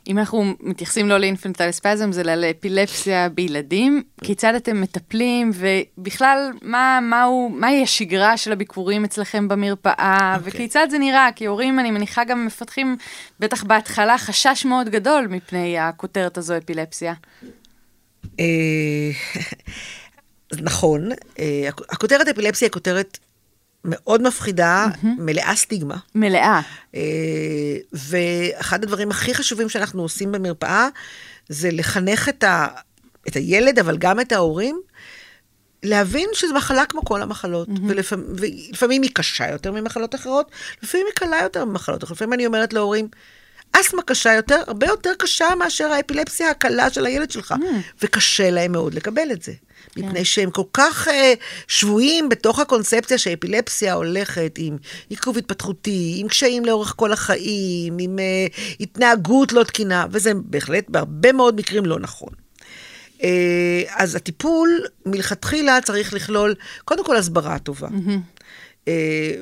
אם 0.08 0.18
אנחנו 0.18 0.44
מתייחסים 0.60 1.08
לא 1.08 1.18
לאינפנטל 1.18 1.70
ספזם, 1.70 2.10
אלא 2.20 2.34
לאפילפסיה 2.34 3.28
בילדים, 3.28 4.02
כיצד 4.24 4.54
אתם 4.54 4.80
מטפלים, 4.80 5.50
ובכלל, 5.54 6.50
מה, 6.62 6.98
מהו, 7.02 7.48
מהי 7.48 7.82
השגרה 7.82 8.36
של 8.36 8.52
הביקורים 8.52 9.04
אצלכם 9.04 9.48
במרפאה, 9.48 10.34
okay. 10.34 10.38
אוקיי. 10.38 10.50
וכיצד 10.52 10.86
זה 10.90 10.98
נראה? 10.98 11.28
כי 11.36 11.46
הורים, 11.46 11.78
אני 11.78 11.90
מניחה, 11.90 12.24
גם 12.24 12.46
מפתחים, 12.46 12.96
בטח 13.40 13.64
בהתחלה, 13.64 14.18
חשש 14.18 14.64
מאוד 14.64 14.88
גדול 14.88 15.26
מפני 15.30 15.78
הכותרת 15.78 16.38
הזו, 16.38 16.58
אפילפסיה. 16.58 17.14
אה, 18.40 19.10
נכון, 20.68 21.08
אה, 21.38 21.68
הכותרת 21.90 22.28
אפילפסיה 22.28 22.66
היא 22.66 22.72
כותרת 22.72 23.18
מאוד 23.84 24.22
מפחידה, 24.22 24.86
mm-hmm. 24.86 25.06
מלאה 25.18 25.52
סטיגמה. 25.56 25.96
מלאה. 26.14 26.60
אה, 26.94 27.00
ואחד 27.92 28.84
הדברים 28.84 29.10
הכי 29.10 29.34
חשובים 29.34 29.68
שאנחנו 29.68 30.02
עושים 30.02 30.32
במרפאה, 30.32 30.88
זה 31.48 31.70
לחנך 31.72 32.28
את, 32.28 32.44
ה, 32.44 32.66
את 33.28 33.36
הילד, 33.36 33.78
אבל 33.78 33.96
גם 33.96 34.20
את 34.20 34.32
ההורים, 34.32 34.80
להבין 35.82 36.28
שזו 36.32 36.54
מחלה 36.54 36.86
כמו 36.86 37.04
כל 37.04 37.22
המחלות, 37.22 37.68
mm-hmm. 37.68 37.80
ולפעמים, 37.88 38.26
ולפעמים 38.38 39.02
היא 39.02 39.10
קשה 39.14 39.50
יותר 39.50 39.72
ממחלות 39.72 40.14
אחרות, 40.14 40.50
לפעמים 40.82 41.06
היא 41.06 41.14
קלה 41.14 41.38
יותר 41.42 41.64
ממחלות 41.64 42.04
אחרות. 42.04 42.16
לפעמים 42.16 42.32
אני 42.32 42.46
אומרת 42.46 42.72
להורים, 42.72 43.08
אסתמה 43.72 44.02
קשה 44.02 44.32
יותר, 44.32 44.62
הרבה 44.66 44.86
יותר 44.86 45.12
קשה 45.18 45.54
מאשר 45.58 45.92
האפילפסיה 45.92 46.50
הקלה 46.50 46.90
של 46.90 47.06
הילד 47.06 47.30
שלך, 47.30 47.52
mm. 47.52 47.64
וקשה 48.02 48.50
להם 48.50 48.72
מאוד 48.72 48.94
לקבל 48.94 49.32
את 49.32 49.42
זה. 49.42 49.52
כן. 49.94 50.00
מפני 50.00 50.24
שהם 50.24 50.50
כל 50.50 50.62
כך 50.72 51.08
uh, 51.08 51.10
שבויים 51.68 52.28
בתוך 52.28 52.58
הקונספציה 52.58 53.18
שאפילפסיה 53.18 53.94
הולכת 53.94 54.54
עם 54.58 54.76
עיכוב 55.08 55.38
התפתחותי, 55.38 56.16
עם 56.20 56.28
קשיים 56.28 56.64
לאורך 56.64 56.94
כל 56.96 57.12
החיים, 57.12 57.96
עם 58.00 58.18
uh, 58.18 58.60
התנהגות 58.80 59.52
לא 59.52 59.62
תקינה, 59.62 60.06
וזה 60.10 60.32
בהחלט 60.34 60.84
בהרבה 60.88 61.32
מאוד 61.32 61.56
מקרים 61.56 61.86
לא 61.86 61.98
נכון. 62.00 62.28
Uh, 63.18 63.24
אז 63.96 64.14
הטיפול 64.14 64.80
מלכתחילה 65.06 65.80
צריך 65.80 66.12
לכלול 66.12 66.54
קודם 66.84 67.04
כל 67.04 67.16
הסברה 67.16 67.58
טובה. 67.58 67.88
Mm-hmm. 67.88 68.40
Uh, 68.84 68.88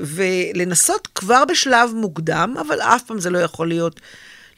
ולנסות 0.00 1.09
כבר 1.14 1.44
בשלב 1.44 1.90
מוקדם, 1.94 2.55
אבל 2.61 2.81
אף 2.81 3.02
פעם 3.02 3.20
זה 3.20 3.31
לא 3.31 3.38
יכול 3.38 3.68
להיות, 3.68 4.00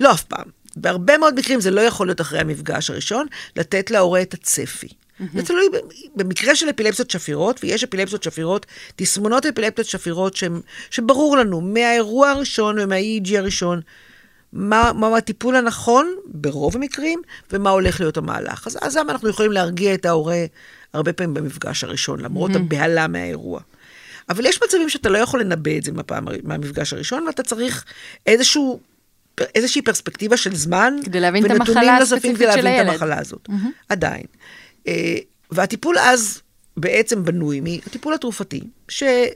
לא 0.01 0.13
אף 0.13 0.23
פעם, 0.23 0.47
בהרבה 0.77 1.19
מאוד 1.19 1.35
מקרים 1.39 1.61
זה 1.61 1.71
לא 1.71 1.81
יכול 1.81 2.07
להיות 2.07 2.21
אחרי 2.21 2.39
המפגש 2.41 2.91
הראשון, 2.91 3.27
לתת 3.57 3.91
להורה 3.91 4.23
את 4.23 4.35
הצפי. 4.35 4.89
זה 5.35 5.43
תלוי 5.43 5.67
במקרה 6.17 6.55
של 6.55 6.71
אפילפסיות 6.71 7.11
שפירות, 7.11 7.61
ויש 7.63 7.85
אפילפסיות 7.85 8.23
שפירות, 8.23 8.67
תסמונות 8.97 9.47
אפילפסיות 9.47 9.87
שפירות 9.87 10.37
שהם, 10.37 10.61
שברור 10.91 11.37
לנו 11.37 11.61
מהאירוע 11.61 12.31
הראשון 12.31 12.79
ומהאי-ג'י 12.79 13.39
הראשון, 13.39 13.81
מה, 14.53 14.93
מה 14.95 15.17
הטיפול 15.17 15.57
הנכון 15.57 16.15
ברוב 16.27 16.77
המקרים, 16.77 17.23
ומה 17.53 17.71
הולך 17.71 18.01
להיות 18.01 18.17
המהלך. 18.17 18.67
אז, 18.67 18.79
אז 18.83 18.97
אנחנו 18.97 19.29
יכולים 19.29 19.53
להרגיע 19.53 19.95
את 19.95 20.05
ההורה 20.05 20.45
הרבה 20.93 21.13
פעמים 21.13 21.35
במפגש 21.35 21.85
הראשון, 21.85 22.21
למרות 22.21 22.51
mm-hmm. 22.51 22.59
הבהלה 22.59 23.07
מהאירוע. 23.07 23.61
אבל 24.29 24.47
יש 24.47 24.63
מצבים 24.63 24.89
שאתה 24.89 25.09
לא 25.09 25.19
יכול 25.19 25.41
לנבא 25.41 25.79
את 25.79 25.83
זה 25.83 25.93
מהפעם, 25.93 26.27
מהמפגש 26.43 26.93
הראשון, 26.93 27.23
ואתה 27.27 27.43
צריך 27.43 27.85
איזשהו 28.27 28.81
איזושהי 29.55 29.83
פרספקטיבה 29.83 30.37
של 30.37 30.55
זמן, 30.55 30.95
כדי 31.05 31.21
להבין 31.21 31.47
את 31.47 31.51
המחלה 31.51 31.97
הספציפית 31.97 32.37
של 32.37 32.45
הילד. 32.45 32.55
כדי 32.55 32.63
להבין 32.63 32.89
את 32.89 32.93
המחלה 32.93 33.19
הזאת. 33.19 33.49
Mm-hmm. 33.49 33.85
עדיין. 33.89 34.25
אה, 34.87 35.17
והטיפול 35.51 35.99
אז 35.99 36.43
בעצם 36.77 37.25
בנוי 37.25 37.61
מהטיפול 37.61 38.15
התרופתי, 38.15 38.61
שמותאם 38.89 39.29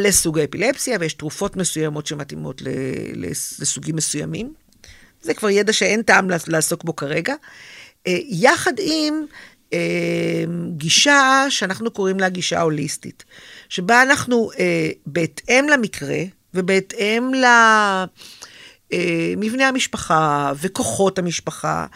לסוג 0.00 0.38
האפילפסיה, 0.38 0.96
ויש 1.00 1.14
תרופות 1.14 1.56
מסוימות 1.56 2.06
שמתאימות 2.06 2.62
לסוגים 3.58 3.96
מסוימים. 3.96 4.54
זה 5.22 5.34
כבר 5.34 5.50
ידע 5.50 5.72
שאין 5.72 6.02
טעם 6.02 6.28
לעסוק 6.48 6.84
בו 6.84 6.96
כרגע. 6.96 7.34
אה, 8.06 8.18
יחד 8.28 8.72
עם 8.78 9.14
אה, 9.72 10.44
גישה 10.70 11.46
שאנחנו 11.48 11.90
קוראים 11.90 12.20
לה 12.20 12.28
גישה 12.28 12.60
הוליסטית, 12.60 13.24
שבה 13.68 14.02
אנחנו, 14.02 14.50
בהתאם 15.06 15.68
למקרה 15.68 16.22
ובהתאם 16.54 17.34
ל... 17.34 17.44
אה, 18.92 19.34
מבנה 19.36 19.68
המשפחה 19.68 20.52
וכוחות 20.60 21.18
המשפחה. 21.18 21.86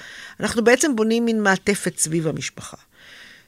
אנחנו 0.40 0.64
בעצם 0.64 0.96
בונים 0.96 1.24
מין 1.24 1.42
מעטפת 1.42 1.98
סביב 1.98 2.26
המשפחה, 2.26 2.76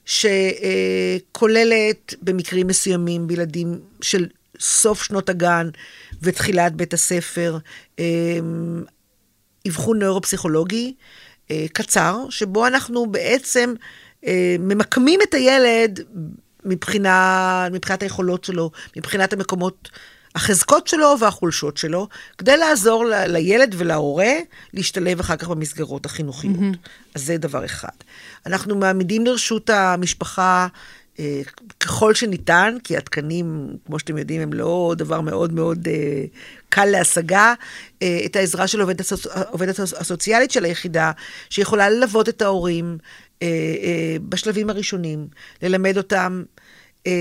שכוללת 0.04 2.14
במקרים 2.22 2.66
מסוימים 2.66 3.26
בילדים 3.26 3.80
של 4.00 4.26
סוף 4.60 5.02
שנות 5.02 5.28
הגן 5.28 5.70
ותחילת 6.22 6.72
בית 6.72 6.94
הספר, 6.94 7.58
אה, 7.98 8.04
אבחון 9.68 9.98
נוירופסיכולוגי 9.98 10.94
אה, 11.50 11.66
קצר, 11.72 12.26
שבו 12.30 12.66
אנחנו 12.66 13.06
בעצם 13.06 13.74
ממקמים 14.58 15.20
את 15.22 15.34
הילד 15.34 16.00
מבחינה, 16.64 17.68
מבחינת 17.72 18.02
היכולות 18.02 18.44
שלו, 18.44 18.70
מבחינת 18.96 19.32
המקומות 19.32 19.90
החזקות 20.34 20.88
שלו 20.88 21.16
והחולשות 21.20 21.76
שלו, 21.76 22.08
כדי 22.38 22.56
לעזור 22.56 23.04
ל- 23.04 23.26
לילד 23.26 23.74
ולהורה 23.78 24.32
להשתלב 24.74 25.20
אחר 25.20 25.36
כך 25.36 25.48
במסגרות 25.48 26.06
החינוכיות. 26.06 26.56
Mm-hmm. 26.56 26.88
אז 27.14 27.24
זה 27.24 27.38
דבר 27.38 27.64
אחד. 27.64 27.88
אנחנו 28.46 28.76
מעמידים 28.76 29.26
לרשות 29.26 29.70
המשפחה 29.70 30.66
אה, 31.18 31.40
ככל 31.80 32.14
שניתן, 32.14 32.76
כי 32.84 32.96
התקנים, 32.96 33.76
כמו 33.86 33.98
שאתם 33.98 34.18
יודעים, 34.18 34.40
הם 34.40 34.52
לא 34.52 34.94
דבר 34.98 35.20
מאוד 35.20 35.52
מאוד 35.52 35.88
אה, 35.88 36.24
קל 36.68 36.84
להשגה, 36.84 37.54
אה, 38.02 38.20
את 38.26 38.36
העזרה 38.36 38.66
של 38.66 38.80
עובדת, 38.80 39.00
הסוצ... 39.00 39.26
עובדת 39.26 39.78
הסוציאלית 39.78 40.50
של 40.50 40.64
היחידה, 40.64 41.12
שיכולה 41.50 41.90
ללוות 41.90 42.28
את 42.28 42.42
ההורים 42.42 42.98
אה, 43.42 43.46
אה, 43.82 44.16
בשלבים 44.28 44.70
הראשונים, 44.70 45.26
ללמד 45.62 45.96
אותם. 45.96 46.42
אה, 47.06 47.12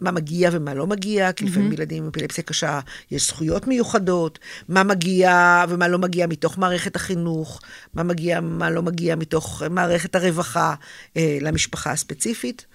מה 0.00 0.10
מגיע 0.10 0.50
ומה 0.52 0.74
לא 0.74 0.86
מגיע, 0.86 1.32
כי 1.32 1.44
לפעמים 1.44 1.70
mm-hmm. 1.70 1.74
ילדים 1.74 2.02
עם 2.02 2.08
אפילפסיה 2.08 2.44
קשה 2.44 2.80
יש 3.10 3.26
זכויות 3.26 3.66
מיוחדות, 3.66 4.38
מה 4.68 4.82
מגיע 4.82 5.64
ומה 5.68 5.88
לא 5.88 5.98
מגיע 5.98 6.26
מתוך 6.26 6.58
מערכת 6.58 6.96
החינוך, 6.96 7.60
מה 7.94 8.02
מגיע 8.02 8.38
ומה 8.38 8.70
לא 8.70 8.82
מגיע 8.82 9.16
מתוך 9.16 9.62
מערכת 9.70 10.14
הרווחה 10.14 10.74
אה, 11.16 11.38
למשפחה 11.40 11.90
הספציפית. 11.90 12.66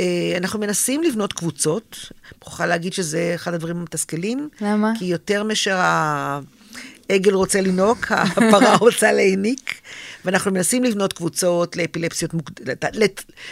אה, 0.00 0.34
אנחנו 0.36 0.58
מנסים 0.58 1.02
לבנות 1.02 1.32
קבוצות, 1.32 1.96
אני 2.10 2.52
יכולה 2.52 2.68
להגיד 2.68 2.92
שזה 2.92 3.32
אחד 3.34 3.54
הדברים 3.54 3.76
המתסכלים. 3.76 4.48
למה? 4.60 4.92
כי 4.98 5.04
יותר 5.04 5.42
מאשר 5.42 5.76
העגל 5.76 7.34
רוצה 7.34 7.60
לנהוג, 7.60 7.98
הפרה 8.36 8.76
רוצה 8.76 9.12
להיניק. 9.12 9.74
ואנחנו 10.26 10.50
מנסים 10.50 10.84
לבנות 10.84 11.12
קבוצות 11.12 11.76
לאפילפסיות, 11.76 12.34
מוקד... 12.34 12.52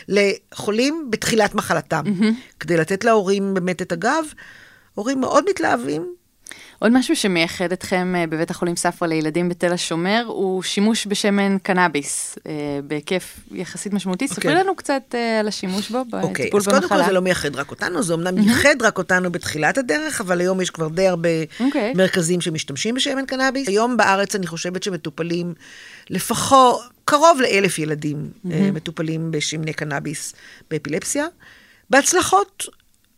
לחולים 0.08 1.08
בתחילת 1.10 1.54
מחלתם, 1.54 2.02
mm-hmm. 2.06 2.60
כדי 2.60 2.76
לתת 2.76 3.04
להורים 3.04 3.54
באמת 3.54 3.82
את 3.82 3.92
הגב. 3.92 4.24
הורים 4.94 5.20
מאוד 5.20 5.44
מתלהבים, 5.50 6.14
עוד 6.78 6.92
משהו 6.92 7.16
שמייחד 7.16 7.72
אתכם 7.72 8.14
אה, 8.16 8.26
בבית 8.26 8.50
החולים 8.50 8.76
ספרא 8.76 9.08
לילדים 9.08 9.48
בתל 9.48 9.72
השומר, 9.72 10.24
הוא 10.26 10.62
שימוש 10.62 11.06
בשמן 11.06 11.58
קנאביס, 11.58 12.38
אה, 12.46 12.52
בהיקף 12.84 13.38
יחסית 13.52 13.92
משמעותי. 13.92 14.24
Okay. 14.24 14.28
ספרי 14.28 14.50
אוקיי. 14.50 14.64
לנו 14.64 14.76
קצת 14.76 15.02
אה, 15.14 15.40
על 15.40 15.48
השימוש 15.48 15.90
בו, 15.90 16.04
בטיפול 16.04 16.60
okay. 16.60 16.64
במחלה. 16.64 16.76
אז 16.76 16.86
קודם 16.86 16.88
כל 16.88 17.06
זה 17.06 17.12
לא 17.12 17.20
מייחד 17.20 17.56
רק 17.56 17.70
אותנו, 17.70 18.02
זה 18.02 18.14
אמנם 18.14 18.38
ייחד 18.38 18.82
רק 18.82 18.98
אותנו 18.98 19.32
בתחילת 19.32 19.78
הדרך, 19.78 20.20
אבל 20.20 20.40
היום 20.40 20.60
יש 20.60 20.70
כבר 20.70 20.88
די 20.88 21.08
הרבה 21.08 21.28
okay. 21.28 21.64
אוקיי. 21.64 21.92
מרכזים 21.96 22.40
שמשתמשים 22.40 22.94
בשמן 22.94 23.26
קנאביס. 23.26 23.68
היום 23.68 23.96
בארץ 23.96 24.34
אני 24.34 24.46
חושבת 24.46 24.82
שמטופלים 24.82 25.54
לפחות, 26.10 26.80
קרוב 27.04 27.40
לאלף 27.40 27.78
ילדים 27.78 28.30
mm-hmm. 28.34 28.48
מטופלים 28.72 29.30
בשמני 29.30 29.72
קנאביס 29.72 30.34
באפילפסיה. 30.70 31.26
בהצלחות, 31.90 32.66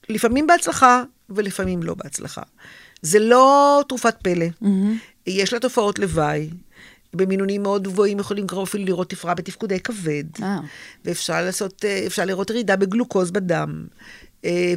לפעמים 0.08 0.46
בהצלחה 0.46 1.02
ולפעמים 1.30 1.82
לא 1.82 1.94
בהצלחה. 1.94 2.42
זה 3.02 3.18
לא 3.18 3.82
תרופת 3.88 4.16
פלא. 4.22 4.46
Mm-hmm. 4.62 4.66
יש 5.26 5.52
לה 5.52 5.58
תופעות 5.58 5.98
לוואי. 5.98 6.50
במינונים 7.14 7.62
מאוד 7.62 7.88
גבוהים 7.88 8.18
יכולים 8.18 8.46
כבר 8.46 8.62
אפילו 8.62 8.84
לראות 8.84 9.10
תפרעה 9.10 9.34
בתפקודי 9.34 9.80
כבד. 9.80 10.24
Oh. 10.38 10.42
ואפשר 11.04 11.42
לעשות, 11.42 11.84
אה, 11.84 12.02
אפשר 12.06 12.24
לראות 12.24 12.50
ירידה 12.50 12.76
בגלוקוז 12.76 13.30
בדם. 13.30 13.86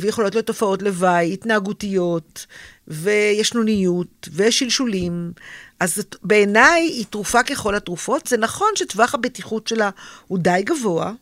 ויכולות 0.01 0.35
להיות 0.35 0.45
תופעות 0.47 0.81
לוואי, 0.81 1.33
התנהגותיות, 1.33 2.45
וישנוניות, 2.87 4.29
ושלשולים. 4.33 5.31
אז 5.79 6.03
בעיניי 6.23 6.81
היא 6.81 7.05
תרופה 7.09 7.43
ככל 7.43 7.75
התרופות. 7.75 8.27
זה 8.27 8.37
נכון 8.37 8.67
שטווח 8.75 9.15
הבטיחות 9.15 9.67
שלה 9.67 9.89
הוא 10.27 10.39
די 10.39 10.61
גבוה. 10.65 11.13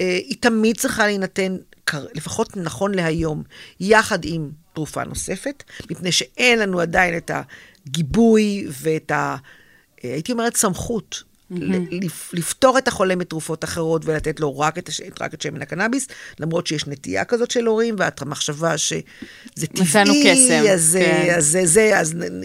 אה, 0.00 0.18
היא 0.28 0.36
תמיד 0.40 0.76
צריכה 0.76 1.06
להינתן, 1.06 1.56
לפחות 1.94 2.56
נכון 2.56 2.94
להיום, 2.94 3.42
יחד 3.80 4.18
עם 4.24 4.50
תרופה 4.72 5.04
נוספת, 5.04 5.64
מפני 5.90 6.12
שאין 6.12 6.58
לנו 6.58 6.80
עדיין 6.80 7.16
את 7.16 7.30
הגיבוי 7.86 8.66
ואת 8.68 9.10
ה... 9.10 9.36
הייתי 10.02 10.32
אומרת 10.32 10.56
סמכות 10.56 11.22
לפ- 11.90 12.30
לפטור 12.34 12.78
את 12.78 12.88
החולה 12.88 13.16
מתרופות 13.16 13.64
אחרות 13.64 14.02
ולתת 14.04 14.40
לו 14.40 14.58
רק 14.58 14.78
את, 14.78 14.88
הש- 14.88 15.00
רק 15.20 15.34
את 15.34 15.42
שמן 15.42 15.62
הקנאביס, 15.62 16.06
למרות 16.40 16.66
שיש 16.66 16.86
נטייה 16.86 17.24
כזאת 17.24 17.50
של 17.50 17.66
הורים, 17.66 17.96
והמחשבה 17.98 18.78
שזה 18.78 19.00
טבעי, 19.56 19.84
אז 20.72 20.82
זה, 20.82 20.98
כן. 21.00 21.34
אז 21.36 21.46
זה, 21.46 21.66
זה, 21.66 21.98
אז 21.98 22.14
נ- 22.14 22.44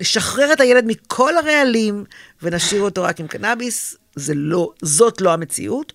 נשחרר 0.00 0.52
את 0.52 0.60
הילד 0.60 0.84
מכל 0.86 1.36
הרעלים 1.36 2.04
ונשאיר 2.42 2.82
אותו 2.82 3.02
רק 3.02 3.20
עם 3.20 3.26
קנאביס, 3.26 3.96
זה 4.16 4.32
לא, 4.34 4.70
זאת 4.82 5.20
לא 5.20 5.32
המציאות, 5.32 5.92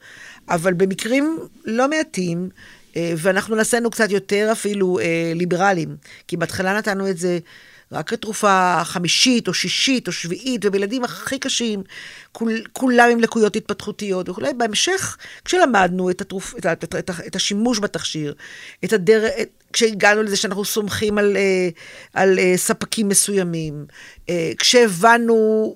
אבל 0.49 0.73
במקרים 0.73 1.37
לא 1.65 1.87
מעטים, 1.89 2.49
אה, 2.95 3.13
ואנחנו 3.17 3.55
נעשינו 3.55 3.89
קצת 3.91 4.11
יותר 4.11 4.49
אפילו 4.51 4.99
אה, 4.99 5.05
ליברליים, 5.35 5.95
כי 6.27 6.37
בהתחלה 6.37 6.77
נתנו 6.77 7.09
את 7.09 7.17
זה 7.17 7.39
רק 7.91 8.09
כתרופה 8.09 8.81
חמישית 8.83 9.47
או 9.47 9.53
שישית 9.53 10.07
או 10.07 10.11
שביעית, 10.11 10.65
ובילדים 10.65 11.03
הכי 11.03 11.39
קשים, 11.39 11.83
כול, 12.31 12.61
כולם 12.71 13.09
עם 13.11 13.19
לקויות 13.19 13.55
התפתחותיות 13.55 14.29
וכולי. 14.29 14.53
בהמשך, 14.53 15.17
כשלמדנו 15.45 16.09
את, 16.09 16.21
התרופ, 16.21 16.53
את, 16.57 16.65
את, 16.65 16.95
את, 16.95 17.09
את 17.27 17.35
השימוש 17.35 17.79
בתכשיר, 17.79 18.33
את 18.85 18.93
הדרך, 18.93 19.31
את, 19.41 19.49
כשהגענו 19.73 20.23
לזה 20.23 20.37
שאנחנו 20.37 20.65
סומכים 20.65 21.17
על, 21.17 21.37
אה, 21.37 21.69
על 22.13 22.39
אה, 22.39 22.53
ספקים 22.57 23.07
מסוימים, 23.07 23.85
אה, 24.29 24.51
כשהבנו... 24.57 25.75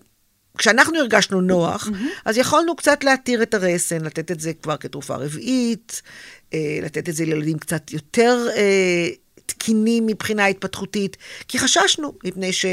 כשאנחנו 0.57 0.99
הרגשנו 0.99 1.41
נוח, 1.41 1.87
mm-hmm. 1.87 2.21
אז 2.25 2.37
יכולנו 2.37 2.75
קצת 2.75 3.03
להתיר 3.03 3.43
את 3.43 3.53
הרסן, 3.53 4.01
לתת 4.01 4.31
את 4.31 4.39
זה 4.39 4.53
כבר 4.53 4.77
כתרופה 4.77 5.15
רביעית, 5.15 6.01
לתת 6.53 7.09
את 7.09 7.15
זה 7.15 7.25
לילדים 7.25 7.57
קצת 7.57 7.91
יותר 7.91 8.47
תקינים 9.65 10.07
מבחינה 10.07 10.45
התפתחותית, 10.45 11.17
כי 11.47 11.59
חששנו, 11.59 12.13
מפני 12.23 12.53
ש... 12.53 12.65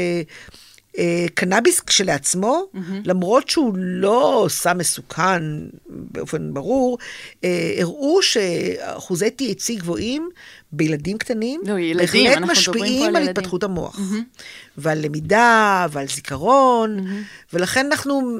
אה, 0.97 1.25
קנאביס 1.33 1.79
כשלעצמו, 1.79 2.63
mm-hmm. 2.63 2.79
למרות 3.05 3.49
שהוא 3.49 3.73
לא 3.77 4.45
סם 4.49 4.77
מסוכן 4.77 5.41
באופן 5.85 6.53
ברור, 6.53 6.97
אה, 7.43 7.75
הראו 7.79 8.21
שאחוזי 8.21 9.27
THC 9.27 9.79
גבוהים 9.79 10.29
בילדים 10.71 11.17
קטנים, 11.17 11.61
לא, 11.65 11.79
ילדים, 11.79 12.25
בהחלט 12.25 12.49
משפיעים 12.49 13.15
על 13.15 13.15
על. 13.15 13.29
התפתחות 13.29 13.63
המוח, 13.63 13.95
mm-hmm. 13.95 14.41
ועל 14.77 15.05
למידה, 15.05 15.87
ועל 15.91 16.07
זיכרון, 16.07 16.99
mm-hmm. 16.99 17.53
ולכן 17.53 17.85
אנחנו 17.85 18.37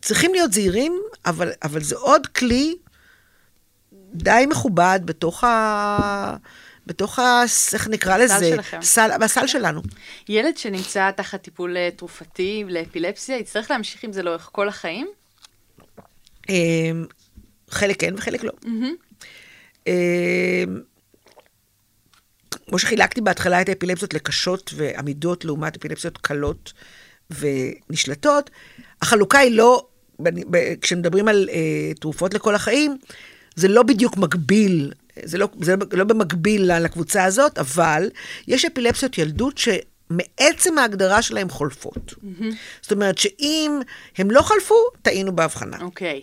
צריכים 0.00 0.34
להיות 0.34 0.52
זהירים, 0.52 1.00
אבל, 1.26 1.50
אבל 1.62 1.82
זה 1.82 1.96
עוד 1.96 2.26
כלי 2.26 2.74
די 4.14 4.44
מכובד 4.48 5.00
בתוך 5.04 5.44
ה... 5.44 6.36
בתוך 6.86 7.18
ה... 7.18 7.42
איך 7.72 7.88
נקרא 7.88 8.16
לזה? 8.16 8.50
שלכם. 8.50 8.82
סל, 8.82 9.10
בסל 9.20 9.46
שלנו. 9.46 9.82
ילד 10.28 10.56
שנמצא 10.56 11.10
תחת 11.10 11.42
טיפול 11.42 11.76
אה, 11.76 11.88
תרופתי 11.96 12.64
לאפילפסיה, 12.68 13.38
יצטרך 13.38 13.70
להמשיך 13.70 14.04
עם 14.04 14.12
זה 14.12 14.22
לאורך 14.22 14.48
כל 14.52 14.68
החיים? 14.68 15.08
אמ, 16.48 17.06
חלק 17.70 18.00
כן 18.00 18.14
וחלק 18.16 18.44
לא. 18.44 18.52
אמ, 19.86 19.92
כמו 22.66 22.78
שחילקתי 22.78 23.20
בהתחלה 23.20 23.60
את 23.60 23.68
האפילפסיות 23.68 24.14
לקשות 24.14 24.70
ועמידות 24.76 25.44
לעומת 25.44 25.76
אפילפסיות 25.76 26.18
קלות 26.18 26.72
ונשלטות, 27.30 28.50
החלוקה 29.02 29.38
היא 29.38 29.56
לא, 29.56 29.86
כשמדברים 30.80 31.28
על 31.28 31.48
אה, 31.52 31.94
תרופות 32.00 32.34
לכל 32.34 32.54
החיים, 32.54 32.98
זה 33.54 33.68
לא 33.68 33.82
בדיוק 33.82 34.16
מקביל, 34.16 34.92
זה 35.22 35.38
לא, 35.38 35.48
זה 35.60 35.74
לא 35.92 36.04
במקביל 36.04 36.78
לקבוצה 36.78 37.24
הזאת, 37.24 37.58
אבל 37.58 38.10
יש 38.48 38.64
אפילפסיות 38.64 39.18
ילדות 39.18 39.58
ש... 39.58 39.68
מעצם 40.10 40.78
ההגדרה 40.78 41.22
שלהם 41.22 41.48
חולפות. 41.48 42.14
זאת 42.82 42.92
אומרת 42.92 43.18
שאם 43.18 43.80
הם 44.18 44.30
לא 44.30 44.42
חלפו, 44.42 44.74
טעינו 45.02 45.36
בהבחנה. 45.36 45.76
אוקיי. 45.80 46.22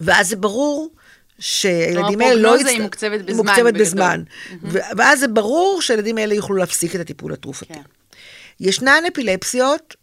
ואז 0.00 0.28
זה 0.28 0.36
ברור 0.36 0.90
שהילדים 1.38 2.20
האלה 2.20 2.34
לא... 2.34 2.48
הפרוגנוזה 2.48 2.70
היא 2.70 2.82
מוקצבת 2.82 3.12
היא 3.12 3.20
בזמן, 3.20 3.36
מוקצבת 3.36 3.64
בגדול. 3.64 3.80
בזמן. 3.80 4.22
ו- 4.62 4.78
ואז 4.96 5.20
זה 5.20 5.28
ברור 5.28 5.82
שהילדים 5.82 6.18
האלה 6.18 6.34
יוכלו 6.34 6.56
להפסיק 6.56 6.94
את 6.94 7.00
הטיפול 7.00 7.32
התרופתי. 7.32 7.74
כן. 7.74 7.80
ישנן 8.60 9.02
אפילפסיות 9.12 9.96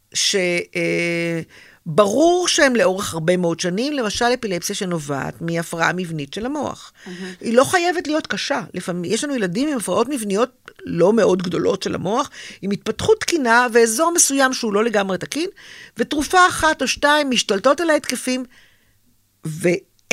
שברור 1.87 2.47
שהן 2.47 2.75
לאורך 2.75 3.13
הרבה 3.13 3.37
מאוד 3.37 3.59
שנים, 3.59 3.93
למשל 3.93 4.25
אפילפסיה 4.25 4.75
שנובעת 4.75 5.41
מהפרעה 5.41 5.93
מבנית 5.93 6.33
של 6.33 6.45
המוח. 6.45 6.93
היא 7.41 7.53
לא 7.53 7.63
חייבת 7.63 8.07
להיות 8.07 8.27
קשה. 8.27 8.61
לפעמים, 8.73 9.11
יש 9.11 9.23
לנו 9.23 9.35
ילדים 9.35 9.69
עם 9.69 9.77
הפרעות 9.77 10.07
מבניות 10.09 10.71
לא 10.85 11.13
מאוד 11.13 11.41
גדולות 11.41 11.83
של 11.83 11.95
המוח, 11.95 12.29
עם 12.61 12.71
התפתחות 12.71 13.19
תקינה 13.19 13.67
ואזור 13.73 14.11
מסוים 14.15 14.53
שהוא 14.53 14.73
לא 14.73 14.83
לגמרי 14.83 15.17
תקין, 15.17 15.49
ותרופה 15.97 16.47
אחת 16.47 16.81
או 16.81 16.87
שתיים 16.87 17.29
משתלטות 17.29 17.81
על 17.81 17.89
ההתקפים, 17.89 18.45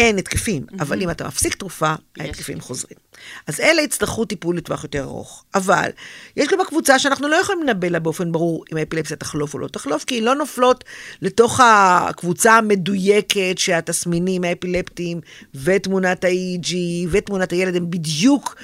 ואין 0.01 0.19
התקפים. 0.19 0.67
אבל 0.81 1.03
אם 1.03 1.11
אתה 1.11 1.27
מפסיק 1.27 1.55
תרופה, 1.55 1.95
ההתקפים 2.19 2.61
חוזרים. 2.61 2.99
אז 3.47 3.61
אלה 3.61 3.83
יצטרכו 3.83 4.25
טיפול 4.25 4.57
לטווח 4.57 4.85
יותר 4.85 5.03
ארוך. 5.03 5.45
אבל 5.55 5.91
יש 6.37 6.49
גם 6.49 6.59
בקבוצה 6.59 6.99
שאנחנו 6.99 7.29
לא 7.29 7.37
יכולים 7.37 7.63
לנבא 7.63 7.89
לה 7.89 7.99
באופן 7.99 8.33
ברור 8.33 8.65
אם 8.73 8.77
האפילפסיה 8.77 9.17
תחלוף 9.17 9.55
או 9.55 9.59
לא 9.59 9.69
תחלוף, 9.69 10.05
כי 10.05 10.15
היא 10.15 10.23
לא 10.23 10.35
נופלות 10.35 10.85
לתוך 11.23 11.61
הקבוצה 11.65 12.53
המדויקת 12.53 13.55
שהתסמינים 13.57 14.45
האפילפטיים 14.45 15.21
ותמונת 15.55 16.25
ה-EEG 16.25 16.75
ותמונת 17.11 17.53
הילד 17.53 17.77
הם 17.77 17.91
בדיוק 17.91 18.57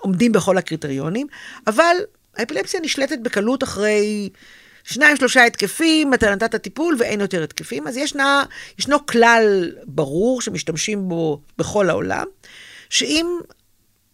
עומדים 0.00 0.32
בכל 0.32 0.58
הקריטריונים, 0.58 1.26
אבל 1.66 1.96
האפילפסיה 2.36 2.80
נשלטת 2.80 3.18
בקלות 3.22 3.62
אחרי 3.62 4.30
שניים, 4.84 5.16
שלושה 5.16 5.44
התקפים, 5.44 6.14
אתה 6.14 6.34
נתת 6.34 6.56
טיפול 6.56 6.96
ואין 6.98 7.20
יותר 7.20 7.42
התקפים, 7.42 7.86
אז 7.86 7.96
ישנה, 7.96 8.44
ישנו 8.78 9.06
כלל 9.06 9.72
ברור 9.84 10.42
שמשתמשים 10.42 11.08
בו 11.08 11.40
בכל 11.58 11.90
העולם, 11.90 12.26
שאם 12.90 13.26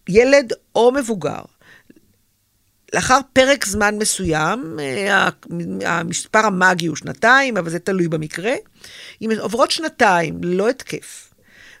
ילד 0.09 0.53
או 0.75 0.91
מבוגר, 0.91 1.41
לאחר 2.93 3.19
פרק 3.33 3.65
זמן 3.65 3.95
מסוים, 3.97 4.79
אה, 4.79 5.29
המספר 5.85 6.39
המאגי 6.39 6.87
הוא 6.87 6.95
שנתיים, 6.95 7.57
אבל 7.57 7.69
זה 7.69 7.79
תלוי 7.79 8.07
במקרה, 8.07 8.53
אם 9.21 9.31
עוברות 9.39 9.71
שנתיים 9.71 10.43
ללא 10.43 10.69
התקף, 10.69 11.33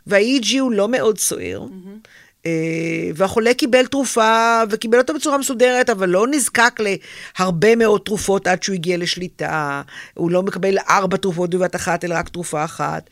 וה-EG 0.07 0.59
הוא 0.59 0.71
לא 0.71 0.89
מאוד 0.89 1.17
סוער, 1.17 1.65
mm-hmm. 1.65 2.07
והחולה 3.15 3.53
קיבל 3.53 3.85
תרופה 3.85 4.61
וקיבל 4.69 4.97
אותה 4.97 5.13
בצורה 5.13 5.37
מסודרת, 5.37 5.89
אבל 5.89 6.09
לא 6.09 6.27
נזקק 6.27 6.79
להרבה 7.39 7.75
מאוד 7.75 8.01
תרופות 8.05 8.47
עד 8.47 8.63
שהוא 8.63 8.73
הגיע 8.73 8.97
לשליטה, 8.97 9.81
הוא 10.13 10.31
לא 10.31 10.43
מקבל 10.43 10.77
ארבע 10.89 11.17
תרופות 11.17 11.49
בבת 11.49 11.75
אחת, 11.75 12.03
אלא 12.03 12.15
רק 12.15 12.29
תרופה 12.29 12.63
אחת. 12.63 13.09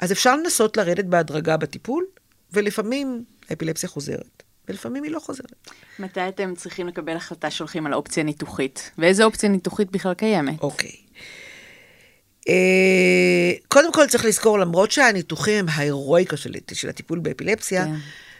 אז 0.00 0.12
אפשר 0.12 0.36
לנסות 0.36 0.76
לרדת 0.76 1.04
בהדרגה 1.04 1.56
בטיפול, 1.56 2.04
ולפעמים 2.52 3.24
האפילפסיה 3.50 3.88
חוזרת, 3.88 4.42
ולפעמים 4.68 5.04
היא 5.04 5.12
לא 5.12 5.18
חוזרת. 5.18 5.70
מתי 5.98 6.28
אתם 6.28 6.54
צריכים 6.56 6.88
לקבל 6.88 7.16
החלטה 7.16 7.50
שהולכים 7.50 7.86
על 7.86 7.94
אופציה 7.94 8.22
ניתוחית? 8.22 8.90
ואיזה 8.98 9.24
אופציה 9.24 9.48
ניתוחית 9.48 9.90
בכלל 9.90 10.14
קיימת? 10.14 10.60
אוקיי. 10.60 10.92
אה, 12.48 13.52
קודם 13.68 13.92
כל 13.92 14.06
צריך 14.06 14.24
לזכור, 14.24 14.58
למרות 14.58 14.90
שהניתוחים 14.90 15.58
הם 15.58 15.66
ההירואיקה 15.68 16.36
של, 16.36 16.52
של 16.72 16.88
הטיפול 16.88 17.18
באפילפסיה, 17.18 17.84
כן. 17.84 17.94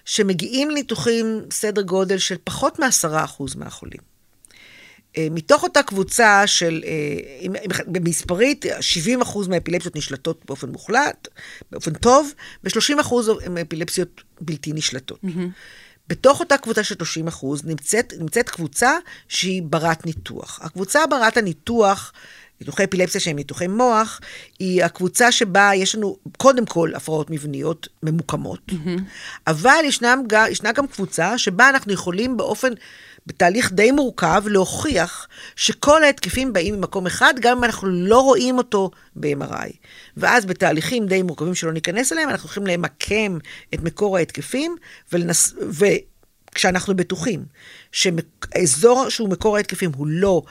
שמגיעים 0.08 0.70
ניתוחים 0.70 1.42
סדר 1.52 1.82
גודל 1.82 2.18
של 2.18 2.36
פחות 2.44 2.78
מעשרה 2.78 3.24
אחוז 3.24 3.54
מהחולים. 3.54 4.00
אה, 5.16 5.28
מתוך 5.30 5.62
אותה 5.62 5.82
קבוצה 5.82 6.46
של, 6.46 6.84
אה, 6.86 7.60
במספרית, 7.86 8.64
70 8.80 9.20
אחוז 9.20 9.48
מהאפילפסיות 9.48 9.96
נשלטות 9.96 10.44
באופן 10.46 10.68
מוחלט, 10.68 11.28
באופן 11.70 11.92
טוב, 11.92 12.32
ו-30 12.64 13.00
אחוז 13.00 13.30
הן 13.42 13.58
אפילפסיות 13.58 14.22
בלתי 14.40 14.72
נשלטות. 14.72 15.20
בתוך 16.08 16.40
אותה 16.40 16.58
קבוצה 16.58 16.84
של 16.84 16.94
30 16.94 17.28
אחוז 17.28 17.64
נמצאת, 17.64 18.12
נמצאת 18.18 18.48
קבוצה 18.48 18.92
שהיא 19.28 19.62
ברת 19.62 20.06
ניתוח. 20.06 20.60
הקבוצה 20.62 21.06
ברת 21.06 21.36
הניתוח, 21.36 22.12
ניתוחי 22.60 22.84
אפילפסיה 22.84 23.20
שהם 23.20 23.36
ניתוחי 23.36 23.66
מוח, 23.66 24.20
היא 24.58 24.84
הקבוצה 24.84 25.32
שבה 25.32 25.70
יש 25.74 25.94
לנו 25.94 26.16
קודם 26.36 26.66
כל 26.66 26.92
הפרעות 26.94 27.30
מבניות 27.30 27.88
ממוקמות, 28.02 28.72
אבל 29.46 29.80
ישנם, 29.84 30.22
ישנה 30.50 30.72
גם 30.72 30.86
קבוצה 30.86 31.38
שבה 31.38 31.68
אנחנו 31.68 31.92
יכולים 31.92 32.36
באופן, 32.36 32.72
בתהליך 33.26 33.72
די 33.72 33.90
מורכב, 33.90 34.42
להוכיח 34.46 35.28
שכל 35.56 36.04
ההתקפים 36.04 36.52
באים 36.52 36.74
ממקום 36.74 37.06
אחד, 37.06 37.34
גם 37.40 37.56
אם 37.58 37.64
אנחנו 37.64 37.88
לא 37.88 38.20
רואים 38.20 38.58
אותו 38.58 38.90
ב-MRI. 39.16 39.72
ואז 40.16 40.46
בתהליכים 40.46 41.06
די 41.06 41.22
מורכבים 41.22 41.54
שלא 41.54 41.72
ניכנס 41.72 42.12
אליהם, 42.12 42.28
אנחנו 42.28 42.48
יכולים 42.48 42.66
למקם 42.66 43.38
את 43.74 43.82
מקור 43.82 44.16
ההתקפים, 44.16 44.76
ולנס... 45.12 45.54
וכשאנחנו 46.50 46.96
בטוחים 46.96 47.44
שהאזור 47.92 49.08
שהוא 49.08 49.28
מקור 49.28 49.56
ההתקפים 49.56 49.90
הוא 49.96 50.06
לא 50.06 50.42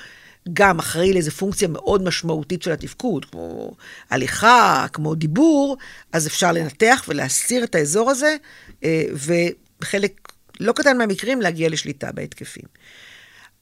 גם 0.54 0.80
אחראי 0.80 1.14
לאיזו 1.14 1.32
פונקציה 1.32 1.68
מאוד 1.68 2.04
משמעותית 2.04 2.62
של 2.62 2.72
התפקוד, 2.72 3.26
כמו 3.26 3.76
הליכה, 4.10 4.86
כמו 4.94 5.16
דיבור, 5.16 5.78
אז 6.12 6.28
אפשר 6.28 6.52
לנתח 6.52 7.06
ולהסיר 7.08 7.64
את 7.64 7.76
האזור 7.76 8.10
הזה, 8.10 8.36
אה, 8.84 9.04
ובחלק 9.12 10.32
לא 10.60 10.72
קטן 10.72 10.98
מהמקרים 10.98 11.42
להגיע 11.42 11.70
לשליטה 11.70 12.12
בהתקפים. 12.12 12.64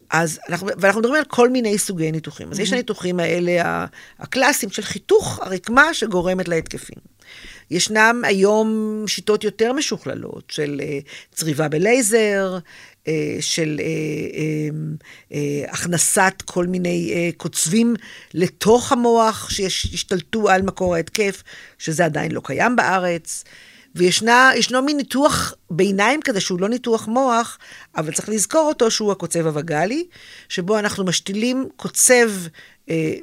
אז 0.09 0.39
אנחנו, 0.49 0.67
ואנחנו 0.77 1.01
מדברים 1.01 1.19
על 1.19 1.25
כל 1.25 1.49
מיני 1.49 1.77
סוגי 1.77 2.11
ניתוחים. 2.11 2.51
אז 2.51 2.59
mm-hmm. 2.59 2.61
יש 2.61 2.73
הניתוחים 2.73 3.19
האלה 3.19 3.85
הקלאסיים 4.19 4.71
של 4.71 4.81
חיתוך 4.81 5.39
הרקמה 5.39 5.93
שגורמת 5.93 6.47
להתקפים. 6.47 6.97
ישנם 7.71 8.21
היום 8.25 9.03
שיטות 9.07 9.43
יותר 9.43 9.73
משוכללות 9.73 10.43
של 10.49 10.81
uh, 10.81 11.35
צריבה 11.35 11.67
בלייזר, 11.67 12.57
של 13.39 13.79
uh, 13.79 13.83
uh, 14.33 15.03
uh, 15.31 15.35
הכנסת 15.71 16.33
כל 16.45 16.67
מיני 16.67 17.33
קוצבים 17.37 17.95
לתוך 18.33 18.91
המוח 18.91 19.49
שישתלטו 19.49 20.49
על 20.49 20.61
מקור 20.61 20.95
ההתקף, 20.95 21.43
שזה 21.77 22.05
עדיין 22.05 22.31
לא 22.31 22.41
קיים 22.43 22.75
בארץ. 22.75 23.43
וישנו 23.95 24.81
מין 24.85 24.97
ניתוח 24.97 25.53
ביניים 25.71 26.21
כזה 26.21 26.39
שהוא 26.41 26.59
לא 26.59 26.69
ניתוח 26.69 27.07
מוח, 27.07 27.57
אבל 27.97 28.13
צריך 28.13 28.29
לזכור 28.29 28.67
אותו 28.67 28.91
שהוא 28.91 29.11
הקוצב 29.11 29.47
הווגאלי, 29.47 30.07
שבו 30.49 30.79
אנחנו 30.79 31.05
משתילים 31.05 31.69
קוצב 31.75 32.31
אה, 32.89 33.13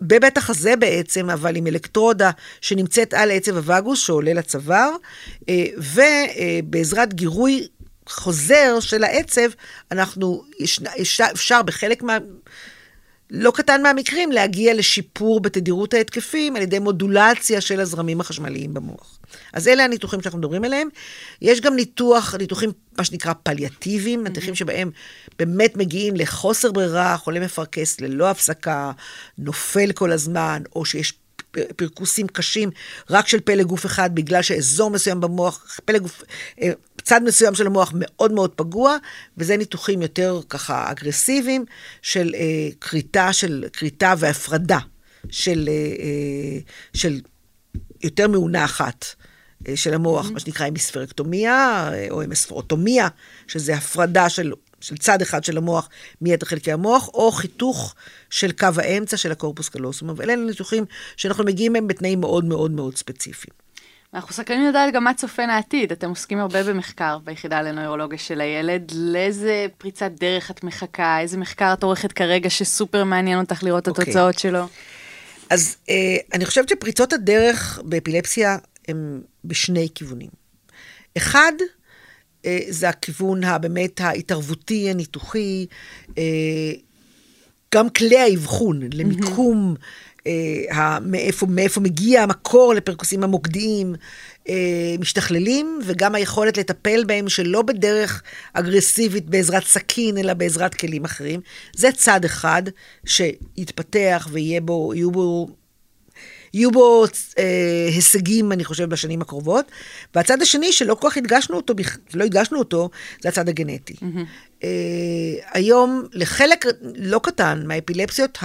בבית 0.00 0.38
החזה 0.38 0.76
בעצם, 0.76 1.30
אבל 1.30 1.56
עם 1.56 1.66
אלקטרודה 1.66 2.30
שנמצאת 2.60 3.14
על 3.14 3.30
עצב 3.30 3.56
הווגוס 3.56 3.98
שעולה 3.98 4.32
לצוואר, 4.32 4.90
אה, 5.48 5.64
ובעזרת 5.76 7.14
גירוי 7.14 7.66
חוזר 8.08 8.80
של 8.80 9.04
העצב, 9.04 9.48
אנחנו, 9.90 10.42
יש, 10.60 11.20
אפשר 11.20 11.62
בחלק 11.62 12.02
מה... 12.02 12.18
לא 13.30 13.50
קטן 13.50 13.82
מהמקרים 13.82 14.32
להגיע 14.32 14.74
לשיפור 14.74 15.40
בתדירות 15.40 15.94
ההתקפים 15.94 16.56
על 16.56 16.62
ידי 16.62 16.78
מודולציה 16.78 17.60
של 17.60 17.80
הזרמים 17.80 18.20
החשמליים 18.20 18.74
במוח. 18.74 19.18
אז 19.52 19.68
אלה 19.68 19.84
הניתוחים 19.84 20.22
שאנחנו 20.22 20.38
מדברים 20.38 20.64
עליהם. 20.64 20.88
יש 21.42 21.60
גם 21.60 21.76
ניתוח, 21.76 22.34
ניתוחים, 22.34 22.72
מה 22.98 23.04
שנקרא 23.04 23.32
פליאטיביים, 23.42 24.20
mm-hmm. 24.20 24.28
ניתוחים 24.28 24.54
שבהם 24.54 24.90
באמת 25.38 25.76
מגיעים 25.76 26.16
לחוסר 26.16 26.72
ברירה, 26.72 27.16
חולה 27.16 27.40
מפרכס 27.40 28.00
ללא 28.00 28.30
הפסקה, 28.30 28.92
נופל 29.38 29.92
כל 29.92 30.12
הזמן, 30.12 30.62
או 30.76 30.84
שיש 30.84 31.12
פרכוסים 31.76 32.26
קשים 32.26 32.70
רק 33.10 33.28
של 33.28 33.40
פלא 33.40 33.62
גוף 33.62 33.86
אחד, 33.86 34.14
בגלל 34.14 34.42
שאזור 34.42 34.90
מסוים 34.90 35.20
במוח, 35.20 35.80
פלא 35.84 35.98
גוף, 35.98 36.22
אה, 36.62 36.72
צד 37.04 37.20
מסוים 37.24 37.54
של 37.54 37.66
המוח 37.66 37.92
מאוד 37.94 38.32
מאוד 38.32 38.50
פגוע, 38.50 38.96
וזה 39.38 39.56
ניתוחים 39.56 40.02
יותר 40.02 40.40
ככה 40.48 40.90
אגרסיביים 40.90 41.64
של 42.02 42.34
אה, 42.34 42.68
כריתה, 42.80 43.32
של 43.32 43.64
כריתה 43.72 44.14
והפרדה 44.18 44.78
של, 45.30 45.68
אה, 45.68 45.74
אה, 45.74 46.58
של 46.94 47.20
יותר 48.02 48.28
מאונה 48.28 48.64
אחת. 48.64 49.04
אה, 49.68 49.76
של 49.76 49.94
המוח, 49.94 50.28
mm-hmm. 50.28 50.32
מה 50.32 50.40
שנקרא 50.40 50.66
המיספרקטומיה, 50.66 51.90
או 52.10 52.22
המספרוטומיה, 52.22 53.08
שזה 53.46 53.74
הפרדה 53.74 54.28
של 54.28 54.52
של 54.80 54.96
צד 54.96 55.22
אחד 55.22 55.44
של 55.44 55.56
המוח 55.56 55.88
מיתר 56.20 56.46
חלקי 56.46 56.72
המוח, 56.72 57.08
או 57.08 57.32
חיתוך 57.32 57.94
של 58.30 58.52
קו 58.52 58.68
האמצע 58.76 59.16
של 59.16 59.32
הקורפוס 59.32 59.68
קלוסום. 59.68 60.10
אבל 60.10 60.30
אלה 60.30 60.36
ניתוחים 60.36 60.84
שאנחנו 61.16 61.44
מגיעים 61.44 61.72
מהם 61.72 61.86
בתנאים 61.86 62.20
מאוד 62.20 62.44
מאוד 62.44 62.70
מאוד 62.70 62.96
ספציפיים. 62.96 63.63
אנחנו 64.14 64.34
סקרנים 64.34 64.68
לדעת 64.68 64.94
גם 64.94 65.04
מה 65.04 65.14
צופן 65.14 65.50
העתיד. 65.50 65.92
אתם 65.92 66.08
עוסקים 66.08 66.38
הרבה 66.38 66.62
במחקר 66.62 67.18
ביחידה 67.18 67.62
לנוירולוגיה 67.62 68.18
של 68.18 68.40
הילד. 68.40 68.92
לאיזה 68.94 69.66
פריצת 69.78 70.10
דרך 70.20 70.50
את 70.50 70.64
מחכה? 70.64 71.20
איזה 71.20 71.38
מחקר 71.38 71.72
את 71.72 71.82
עורכת 71.82 72.12
כרגע 72.12 72.50
שסופר 72.50 73.04
מעניין 73.04 73.38
אותך 73.38 73.62
לראות 73.62 73.82
את 73.82 73.88
okay. 73.88 73.90
אוקיי. 73.90 74.04
התוצאות 74.04 74.38
שלו? 74.38 74.66
אז 75.50 75.76
אה, 75.90 76.16
אני 76.32 76.44
חושבת 76.44 76.68
שפריצות 76.68 77.12
הדרך 77.12 77.80
באפילפסיה 77.84 78.56
הן 78.88 79.20
בשני 79.44 79.88
כיוונים. 79.94 80.30
אחד, 81.16 81.52
אה, 82.46 82.58
זה 82.68 82.88
הכיוון 82.88 83.44
הבאמת 83.44 84.00
ההתערבותי, 84.00 84.90
הניתוחי, 84.90 85.66
אה, 86.18 86.72
גם 87.74 87.90
כלי 87.90 88.18
האבחון 88.18 88.80
למיקום, 88.92 89.74
אה, 90.26 90.98
מאיפה, 91.00 91.46
מאיפה 91.46 91.80
מגיע 91.80 92.22
המקור 92.22 92.74
לפרקוסים 92.74 93.24
המוקדיים, 93.24 93.94
משתכללים, 94.98 95.80
וגם 95.84 96.14
היכולת 96.14 96.56
לטפל 96.56 97.04
בהם 97.04 97.28
שלא 97.28 97.62
בדרך 97.62 98.22
אגרסיבית 98.52 99.26
בעזרת 99.26 99.64
סכין, 99.64 100.18
אלא 100.18 100.34
בעזרת 100.34 100.74
כלים 100.74 101.04
אחרים. 101.04 101.40
זה 101.76 101.92
צד 101.92 102.24
אחד 102.24 102.62
שיתפתח 103.06 104.28
ויהיו 104.32 104.62
בו, 104.62 104.92
בו 105.12 105.48
יהיו 106.54 106.70
בו 106.70 107.04
אה, 107.38 107.88
הישגים, 107.94 108.52
אני 108.52 108.64
חושב, 108.64 108.84
בשנים 108.84 109.22
הקרובות. 109.22 109.70
והצד 110.14 110.42
השני, 110.42 110.72
שלא 110.72 110.94
כל 110.94 111.10
כך 111.10 111.16
הדגשנו 111.16 111.56
אותו, 111.56 111.74
לא 112.14 112.24
הדגשנו 112.24 112.58
אותו, 112.58 112.90
זה 113.22 113.28
הצד 113.28 113.48
הגנטי. 113.48 113.92
Mm-hmm. 113.92 114.18
אה, 114.64 114.68
היום, 115.52 116.04
לחלק 116.12 116.66
לא 116.96 117.20
קטן 117.22 117.62
מהאפילפסיות 117.66 118.38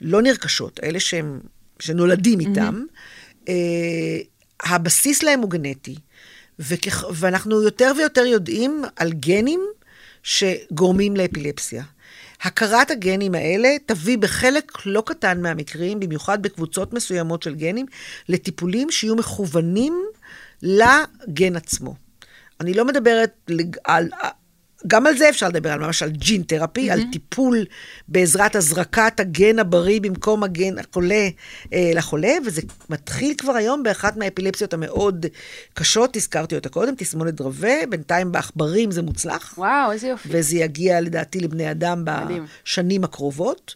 הלא 0.00 0.22
נרכשות, 0.22 0.80
אלה 0.82 1.00
שהם, 1.00 1.40
שנולדים 1.78 2.40
איתם, 2.40 2.82
mm-hmm. 2.84 3.48
אה, 3.48 4.18
הבסיס 4.74 5.22
להם 5.22 5.40
הוא 5.40 5.50
גנטי. 5.50 5.94
וכך, 6.58 7.04
ואנחנו 7.14 7.62
יותר 7.62 7.92
ויותר 7.96 8.26
יודעים 8.26 8.82
על 8.96 9.12
גנים 9.12 9.60
שגורמים 10.22 11.16
לאפילפסיה. 11.16 11.84
הכרת 12.42 12.90
הגנים 12.90 13.34
האלה 13.34 13.68
תביא 13.86 14.18
בחלק 14.18 14.86
לא 14.86 15.02
קטן 15.06 15.42
מהמקרים, 15.42 16.00
במיוחד 16.00 16.42
בקבוצות 16.42 16.92
מסוימות 16.92 17.42
של 17.42 17.54
גנים, 17.54 17.86
לטיפולים 18.28 18.90
שיהיו 18.90 19.16
מכוונים 19.16 20.04
לגן 20.62 21.56
עצמו. 21.56 21.94
אני 22.60 22.74
לא 22.74 22.84
מדברת 22.84 23.50
על, 23.84 24.08
גם 24.86 25.06
על 25.06 25.16
זה 25.16 25.28
אפשר 25.28 25.48
לדבר, 25.48 25.72
על 25.72 25.80
ממש 25.80 26.02
על 26.02 26.10
ג'ין 26.10 26.42
תרפי, 26.42 26.90
mm-hmm. 26.90 26.92
על 26.92 27.02
טיפול 27.12 27.64
בעזרת 28.08 28.56
הזרקת 28.56 29.20
הגן 29.20 29.58
הבריא 29.58 30.00
במקום 30.00 30.42
הגן 30.42 30.78
החולה 30.78 31.28
אה, 31.72 31.90
לחולה, 31.94 32.32
וזה 32.46 32.62
מתחיל 32.90 33.34
כבר 33.38 33.52
היום 33.52 33.82
באחת 33.82 34.16
מהאפילפסיות 34.16 34.74
המאוד 34.74 35.26
קשות, 35.74 36.16
הזכרתי 36.16 36.54
אותה 36.54 36.68
קודם, 36.68 36.94
תסמונת 36.94 37.34
דרווה, 37.34 37.74
בינתיים 37.88 38.32
בעכברים 38.32 38.90
זה 38.90 39.02
מוצלח. 39.02 39.54
וואו, 39.58 39.92
איזה 39.92 40.08
יופי. 40.08 40.28
וזה 40.32 40.56
יגיע 40.56 41.00
לדעתי 41.00 41.40
לבני 41.40 41.70
אדם. 41.70 42.04
בשנים 42.04 43.04
הקרובות. 43.04 43.74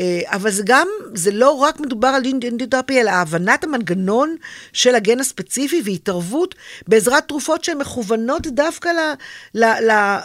אה, 0.00 0.20
אבל 0.26 0.50
זה 0.50 0.62
גם, 0.66 0.88
זה 1.14 1.30
לא 1.30 1.50
רק 1.50 1.80
מדובר 1.80 2.08
על 2.08 2.22
ג'ינדיותרפי, 2.22 3.00
אלא 3.00 3.10
הבנת 3.10 3.64
המנגנון 3.64 4.36
של 4.72 4.94
הגן 4.94 5.20
הספציפי 5.20 5.82
והתערבות 5.84 6.54
בעזרת 6.88 7.28
תרופות 7.28 7.64
שהן 7.64 7.78
מכוונות 7.78 8.46
דווקא 8.46 8.88
ל, 8.88 9.14
ל, 9.54 9.64
ל, 9.64 10.18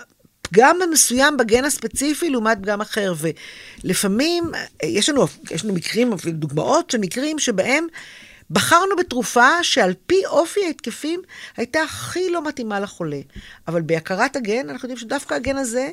פגם 0.54 0.78
מסוים 0.91 1.38
בגן 1.38 1.66
הספציפי 1.66 2.30
לעומת 2.30 2.58
פגם 2.62 2.82
אחר. 2.82 3.14
ולפעמים, 3.84 4.43
יש 4.84 5.10
לנו, 5.10 5.26
יש 5.51 5.66
לנו 5.66 5.74
מקרים, 5.74 6.14
אפילו 6.14 6.34
דוגמאות 6.34 6.91
של 6.91 6.97
מקרים 6.97 7.39
שבהם 7.39 7.88
בחרנו 8.49 8.95
בתרופה 8.95 9.64
שעל 9.64 9.93
פי 10.08 10.26
אופי 10.26 10.66
ההתקפים 10.66 11.22
הייתה 11.58 11.82
הכי 11.82 12.30
לא 12.30 12.43
מתאימה 12.43 12.80
לחולה. 12.80 13.20
אבל 13.68 13.82
בהכרת 13.82 14.36
הגן, 14.36 14.70
אנחנו 14.70 14.89
יודעים 14.89 14.97
שדווקא 14.97 15.34
הגן 15.34 15.58
הזה, 15.58 15.89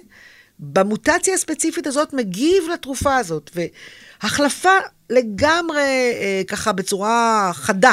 במוטציה 0.59 1.35
הספציפית 1.35 1.87
הזאת, 1.87 2.13
מגיב 2.13 2.65
לתרופה 2.73 3.17
הזאת. 3.17 3.51
והחלפה 3.55 4.79
לגמרי, 5.11 5.81
אה, 5.81 6.43
ככה, 6.49 6.73
בצורה 6.73 7.51
חדה. 7.55 7.93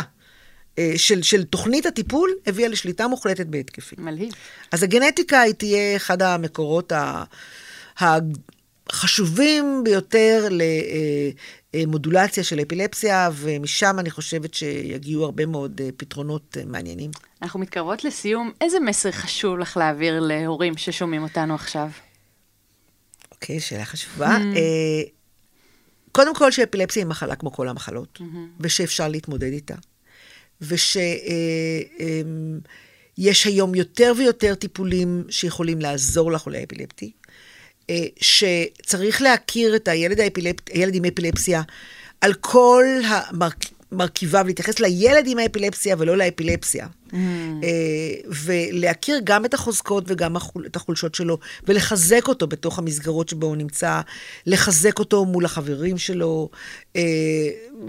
אה, 0.78 0.93
של, 0.97 1.21
של 1.21 1.43
תוכנית 1.43 1.86
הטיפול 1.86 2.32
הביאה 2.47 2.69
לשליטה 2.69 3.07
מוחלטת 3.07 3.45
בהתקפים. 3.45 4.05
מלהיב. 4.05 4.34
אז 4.71 4.84
הגנטיקה 4.84 5.41
היא 5.41 5.53
תהיה 5.53 5.95
אחד 5.95 6.21
המקורות 6.21 6.93
החשובים 7.99 9.82
ביותר 9.84 10.47
למודולציה 11.73 12.43
של 12.43 12.61
אפילפסיה, 12.61 13.30
ומשם 13.34 13.95
אני 13.99 14.11
חושבת 14.11 14.53
שיגיעו 14.53 15.25
הרבה 15.25 15.45
מאוד 15.45 15.82
אה, 15.84 15.89
פתרונות 15.97 16.57
אה, 16.59 16.65
מעניינים. 16.65 17.11
אנחנו 17.41 17.59
מתקרבות 17.59 18.03
לסיום. 18.03 18.51
איזה 18.61 18.80
מסר 18.80 19.11
חשוב 19.11 19.57
לך 19.57 19.78
להעביר 19.78 20.19
להורים 20.19 20.78
ששומעים 20.78 21.23
אותנו 21.23 21.55
עכשיו? 21.55 21.89
אוקיי, 23.32 23.59
שאלה 23.59 23.86
חשובה. 23.86 24.38
Mm. 24.38 24.57
קודם 26.11 26.36
כל 26.36 26.51
שאפילפסיה 26.51 27.03
היא 27.03 27.07
מחלה 27.07 27.36
כמו 27.36 27.51
כל 27.51 27.67
המחלות, 27.67 28.19
mm-hmm. 28.21 28.23
ושאפשר 28.59 29.07
להתמודד 29.07 29.51
איתה. 29.51 29.75
ושיש 30.62 30.95
היום 33.45 33.76
יותר 33.76 34.14
ויותר 34.18 34.55
טיפולים 34.55 35.24
שיכולים 35.30 35.82
לעזור 35.82 36.32
לחולה 36.32 36.60
האפילפטי, 36.60 37.12
אה, 37.89 38.05
שצריך 38.22 39.22
להכיר 39.22 39.76
את 39.76 39.88
הילד, 39.88 40.20
האפילפ... 40.20 40.55
הילד 40.70 40.95
עם 40.95 41.05
אפילפסיה 41.05 41.62
על 42.22 42.34
כל 42.34 42.86
המרכיבים. 43.05 43.76
מרכיביו, 43.91 44.43
להתייחס 44.47 44.79
לילד 44.79 45.23
עם 45.27 45.38
האפילפסיה 45.38 45.95
ולא 45.99 46.17
לאפילפסיה. 46.17 46.88
Mm. 47.11 47.15
אה, 47.63 48.31
ולהכיר 48.45 49.19
גם 49.23 49.45
את 49.45 49.53
החוזקות 49.53 50.03
וגם 50.07 50.35
את 50.65 50.75
החולשות 50.75 51.15
שלו, 51.15 51.38
ולחזק 51.67 52.27
אותו 52.27 52.47
בתוך 52.47 52.79
המסגרות 52.79 53.29
שבו 53.29 53.47
הוא 53.47 53.55
נמצא, 53.55 54.01
לחזק 54.45 54.99
אותו 54.99 55.25
מול 55.25 55.45
החברים 55.45 55.97
שלו, 55.97 56.49
אה, 56.95 57.01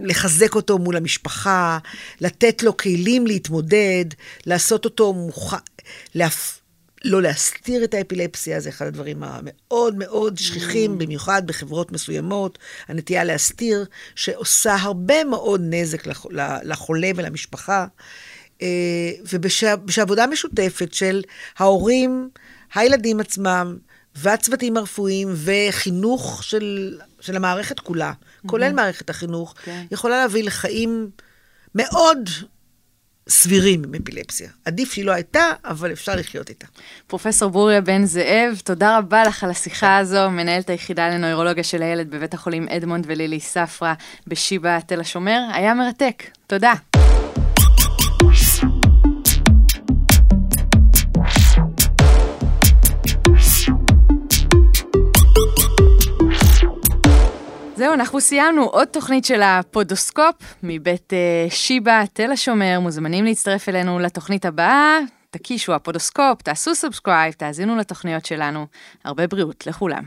לחזק 0.00 0.54
אותו 0.54 0.78
מול 0.78 0.96
המשפחה, 0.96 1.78
לתת 2.20 2.62
לו 2.62 2.76
כלים 2.76 3.26
להתמודד, 3.26 4.04
לעשות 4.46 4.84
אותו 4.84 5.12
מוכן, 5.12 5.56
להפ... 6.14 6.57
לא 7.04 7.22
להסתיר 7.22 7.84
את 7.84 7.94
האפילפסיה, 7.94 8.60
זה 8.60 8.68
אחד 8.68 8.86
הדברים 8.86 9.22
המאוד 9.22 9.94
מאוד 9.98 10.38
שכיחים, 10.38 10.94
mm. 10.94 10.98
במיוחד 10.98 11.46
בחברות 11.46 11.92
מסוימות, 11.92 12.58
הנטייה 12.88 13.24
להסתיר, 13.24 13.84
שעושה 14.14 14.74
הרבה 14.74 15.24
מאוד 15.24 15.60
נזק 15.64 16.06
לחולה 16.62 17.10
ולמשפחה. 17.16 17.86
אה, 18.62 19.10
ובעבודה 19.32 20.26
משותפת 20.26 20.92
של 20.92 21.22
ההורים, 21.58 22.28
הילדים 22.74 23.20
עצמם, 23.20 23.76
והצוותים 24.14 24.76
הרפואיים 24.76 25.28
וחינוך 25.34 26.44
של, 26.44 26.98
של 27.20 27.36
המערכת 27.36 27.80
כולה, 27.80 28.12
mm-hmm. 28.12 28.48
כולל 28.48 28.72
מערכת 28.72 29.10
החינוך, 29.10 29.54
okay. 29.54 29.64
כן. 29.64 29.84
יכולה 29.90 30.16
להביא 30.16 30.44
לחיים 30.44 31.10
מאוד 31.74 32.30
סבירים 33.28 33.82
עם 33.84 33.94
אפילפסיה. 34.02 34.50
עדיף 34.64 34.92
שהיא 34.92 35.04
לא 35.04 35.12
הייתה, 35.12 35.44
אבל 35.64 35.92
אפשר 35.92 36.16
לחיות 36.16 36.48
איתה. 36.48 36.66
פרופסור 37.06 37.50
ברוריה 37.50 37.80
בן 37.80 38.04
זאב, 38.04 38.60
תודה 38.64 38.98
רבה 38.98 39.24
לך 39.24 39.44
על 39.44 39.50
השיחה 39.50 39.98
הזו, 39.98 40.30
מנהלת 40.30 40.70
היחידה 40.70 41.08
לנוירולוגיה 41.08 41.64
של 41.64 41.82
הילד 41.82 42.10
בבית 42.10 42.34
החולים 42.34 42.68
אדמונד 42.68 43.04
ולילי 43.08 43.40
ספרא 43.40 43.94
בשיבא 44.26 44.78
תל 44.86 45.00
השומר. 45.00 45.40
היה 45.52 45.74
מרתק. 45.74 46.22
תודה. 46.46 46.72
זהו, 57.78 57.94
אנחנו 57.94 58.20
סיימנו 58.20 58.64
עוד 58.64 58.88
תוכנית 58.88 59.24
של 59.24 59.42
הפודוסקופ 59.42 60.34
מבית 60.62 61.12
uh, 61.12 61.50
שיבא, 61.54 62.04
תל 62.12 62.32
השומר. 62.32 62.80
מוזמנים 62.80 63.24
להצטרף 63.24 63.68
אלינו 63.68 63.98
לתוכנית 63.98 64.44
הבאה. 64.46 64.98
תקישו 65.30 65.74
הפודוסקופ, 65.74 66.42
תעשו 66.42 66.74
subscribe, 66.74 67.32
תאזינו 67.32 67.76
לתוכניות 67.76 68.26
שלנו. 68.26 68.66
הרבה 69.04 69.26
בריאות 69.26 69.66
לכולם. 69.66 70.04